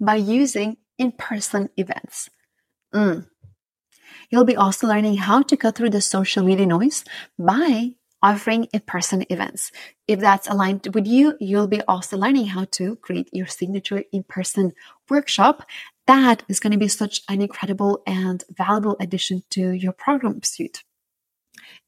by 0.00 0.14
using 0.16 0.78
in 0.98 1.12
person 1.12 1.68
events. 1.76 2.30
Mm. 2.94 3.26
You'll 4.30 4.44
be 4.44 4.56
also 4.56 4.86
learning 4.86 5.18
how 5.18 5.42
to 5.42 5.56
cut 5.56 5.74
through 5.74 5.90
the 5.90 6.00
social 6.00 6.42
media 6.42 6.66
noise 6.66 7.04
by 7.38 7.96
offering 8.26 8.64
in-person 8.72 9.24
events. 9.30 9.70
If 10.08 10.18
that's 10.18 10.48
aligned 10.48 10.88
with 10.92 11.06
you, 11.06 11.36
you'll 11.38 11.68
be 11.68 11.82
also 11.82 12.16
learning 12.16 12.46
how 12.46 12.64
to 12.72 12.96
create 12.96 13.28
your 13.32 13.46
signature 13.46 14.02
in-person 14.12 14.72
workshop. 15.08 15.62
That 16.08 16.42
is 16.48 16.58
going 16.58 16.72
to 16.72 16.84
be 16.86 16.88
such 16.88 17.22
an 17.28 17.40
incredible 17.40 18.02
and 18.04 18.42
valuable 18.50 18.96
addition 18.98 19.44
to 19.50 19.70
your 19.70 19.92
program 19.92 20.42
suite. 20.42 20.82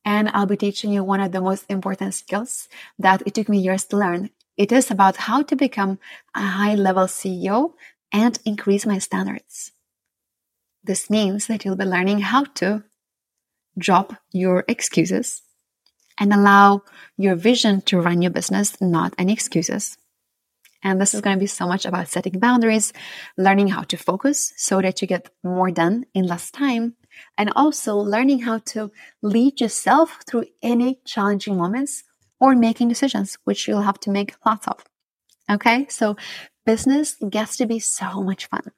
And 0.05 0.31
I'll 0.33 0.47
be 0.47 0.57
teaching 0.57 0.93
you 0.93 1.03
one 1.03 1.21
of 1.21 1.33
the 1.33 1.41
most 1.41 1.65
important 1.69 2.15
skills 2.15 2.69
that 3.01 3.23
it 3.27 3.35
took 3.35 3.49
me 3.49 3.59
years 3.59 3.85
to 3.87 3.97
learn. 3.97 4.31
It 4.57 4.71
is 4.71 4.93
about 4.93 5.17
how 5.27 5.43
to 5.43 5.57
become 5.57 5.99
a 6.37 6.47
high 6.59 6.77
level 6.77 7.07
CEO 7.07 7.73
and 8.13 8.39
increase 8.45 8.87
my 8.87 8.99
standards. 8.99 9.73
This 10.85 11.11
means 11.11 11.49
that 11.49 11.65
you'll 11.65 11.83
be 11.85 11.85
learning 11.85 12.21
how 12.21 12.45
to 12.61 12.85
drop 13.77 14.15
your 14.33 14.65
excuses 14.69 15.43
and 16.19 16.33
allow 16.33 16.83
your 17.17 17.35
vision 17.35 17.81
to 17.83 18.01
run 18.01 18.23
your 18.23 18.31
business, 18.31 18.81
not 18.81 19.15
any 19.19 19.33
excuses. 19.33 19.97
And 20.83 21.01
this 21.01 21.13
is 21.13 21.21
going 21.21 21.37
to 21.37 21.41
be 21.41 21.47
so 21.47 21.67
much 21.67 21.85
about 21.85 22.09
setting 22.09 22.39
boundaries, 22.39 22.93
learning 23.37 23.69
how 23.69 23.83
to 23.83 23.97
focus 23.97 24.53
so 24.57 24.81
that 24.81 25.03
you 25.03 25.09
get 25.09 25.31
more 25.43 25.71
done 25.71 26.07
in 26.15 26.27
less 26.27 26.51
time, 26.51 26.95
and 27.37 27.53
also 27.57 27.97
learning 27.97 28.41
how 28.41 28.59
to 28.59 28.93
lead 29.23 29.61
yourself 29.61 30.21
through 30.29 30.45
any 30.63 31.01
challenging 31.05 31.57
moments 31.57 32.05
or 32.39 32.55
making 32.55 32.89
decisions, 32.89 33.39
which 33.45 33.67
you'll 33.67 33.83
have 33.83 33.99
to 34.01 34.11
make 34.11 34.37
lots 34.47 34.69
of. 34.69 34.85
Okay, 35.51 35.87
so 35.89 36.17
business 36.65 37.17
gets 37.29 37.57
to 37.57 37.67
be 37.67 37.81
so 37.81 38.23
much 38.23 38.47
fun 38.47 38.71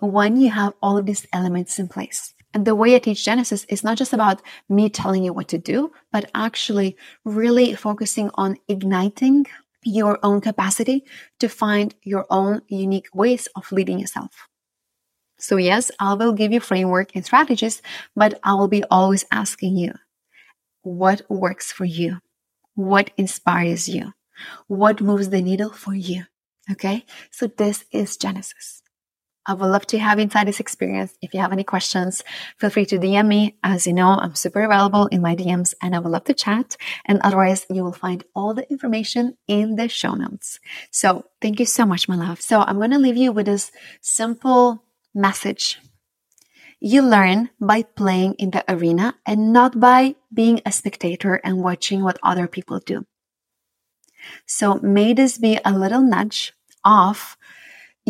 when 0.00 0.40
you 0.40 0.50
have 0.50 0.72
all 0.82 0.98
of 0.98 1.06
these 1.06 1.26
elements 1.32 1.78
in 1.78 1.86
place. 1.86 2.34
And 2.52 2.66
the 2.66 2.74
way 2.74 2.96
I 2.96 2.98
teach 2.98 3.24
Genesis 3.24 3.64
is 3.68 3.84
not 3.84 3.96
just 3.96 4.12
about 4.12 4.42
me 4.68 4.88
telling 4.88 5.22
you 5.22 5.32
what 5.32 5.48
to 5.48 5.58
do, 5.58 5.92
but 6.12 6.30
actually 6.34 6.96
really 7.24 7.74
focusing 7.74 8.30
on 8.34 8.56
igniting 8.68 9.46
your 9.84 10.18
own 10.22 10.40
capacity 10.40 11.04
to 11.38 11.48
find 11.48 11.94
your 12.02 12.26
own 12.28 12.62
unique 12.68 13.08
ways 13.14 13.48
of 13.54 13.70
leading 13.72 13.98
yourself. 13.98 14.48
So 15.38 15.56
yes, 15.56 15.90
I 15.98 16.14
will 16.14 16.32
give 16.32 16.52
you 16.52 16.60
framework 16.60 17.14
and 17.14 17.24
strategies, 17.24 17.80
but 18.14 18.38
I 18.42 18.54
will 18.54 18.68
be 18.68 18.84
always 18.90 19.24
asking 19.30 19.76
you, 19.76 19.94
what 20.82 21.22
works 21.30 21.72
for 21.72 21.84
you? 21.84 22.18
What 22.74 23.10
inspires 23.16 23.88
you? 23.88 24.12
What 24.66 25.00
moves 25.00 25.30
the 25.30 25.40
needle 25.40 25.70
for 25.70 25.94
you? 25.94 26.24
Okay. 26.70 27.04
So 27.30 27.46
this 27.46 27.84
is 27.90 28.16
Genesis. 28.16 28.82
I 29.46 29.54
would 29.54 29.66
love 29.66 29.86
to 29.86 29.98
have 29.98 30.18
inside 30.18 30.46
this 30.46 30.60
experience. 30.60 31.14
If 31.22 31.32
you 31.32 31.40
have 31.40 31.52
any 31.52 31.64
questions, 31.64 32.22
feel 32.58 32.70
free 32.70 32.84
to 32.86 32.98
DM 32.98 33.26
me. 33.26 33.56
As 33.64 33.86
you 33.86 33.92
know, 33.92 34.10
I'm 34.10 34.34
super 34.34 34.62
available 34.62 35.06
in 35.06 35.22
my 35.22 35.34
DMs 35.34 35.74
and 35.82 35.94
I 35.94 35.98
would 35.98 36.12
love 36.12 36.24
to 36.24 36.34
chat. 36.34 36.76
And 37.06 37.20
otherwise, 37.22 37.66
you 37.70 37.82
will 37.82 37.92
find 37.92 38.22
all 38.34 38.54
the 38.54 38.70
information 38.70 39.38
in 39.48 39.76
the 39.76 39.88
show 39.88 40.14
notes. 40.14 40.60
So 40.90 41.24
thank 41.40 41.58
you 41.58 41.66
so 41.66 41.86
much, 41.86 42.08
my 42.08 42.16
love. 42.16 42.40
So 42.40 42.60
I'm 42.60 42.76
going 42.76 42.90
to 42.90 42.98
leave 42.98 43.16
you 43.16 43.32
with 43.32 43.46
this 43.46 43.72
simple 44.00 44.84
message. 45.14 45.78
You 46.78 47.02
learn 47.02 47.50
by 47.60 47.82
playing 47.82 48.34
in 48.34 48.50
the 48.50 48.64
arena 48.68 49.14
and 49.26 49.52
not 49.52 49.80
by 49.80 50.16
being 50.32 50.60
a 50.64 50.72
spectator 50.72 51.34
and 51.42 51.62
watching 51.62 52.02
what 52.02 52.18
other 52.22 52.46
people 52.46 52.78
do. 52.78 53.06
So 54.46 54.74
may 54.76 55.12
this 55.14 55.38
be 55.38 55.58
a 55.64 55.72
little 55.72 56.02
nudge 56.02 56.52
of 56.84 57.36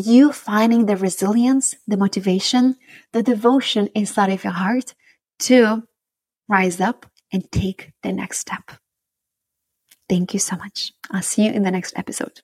you 0.00 0.32
finding 0.32 0.86
the 0.86 0.96
resilience, 0.96 1.74
the 1.86 1.96
motivation, 1.96 2.76
the 3.12 3.22
devotion 3.22 3.88
inside 3.94 4.30
of 4.30 4.44
your 4.44 4.52
heart 4.52 4.94
to 5.40 5.84
rise 6.48 6.80
up 6.80 7.06
and 7.32 7.50
take 7.52 7.92
the 8.02 8.12
next 8.12 8.40
step. 8.40 8.72
Thank 10.08 10.34
you 10.34 10.40
so 10.40 10.56
much. 10.56 10.92
I'll 11.10 11.22
see 11.22 11.46
you 11.46 11.52
in 11.52 11.62
the 11.62 11.70
next 11.70 11.96
episode. 11.96 12.40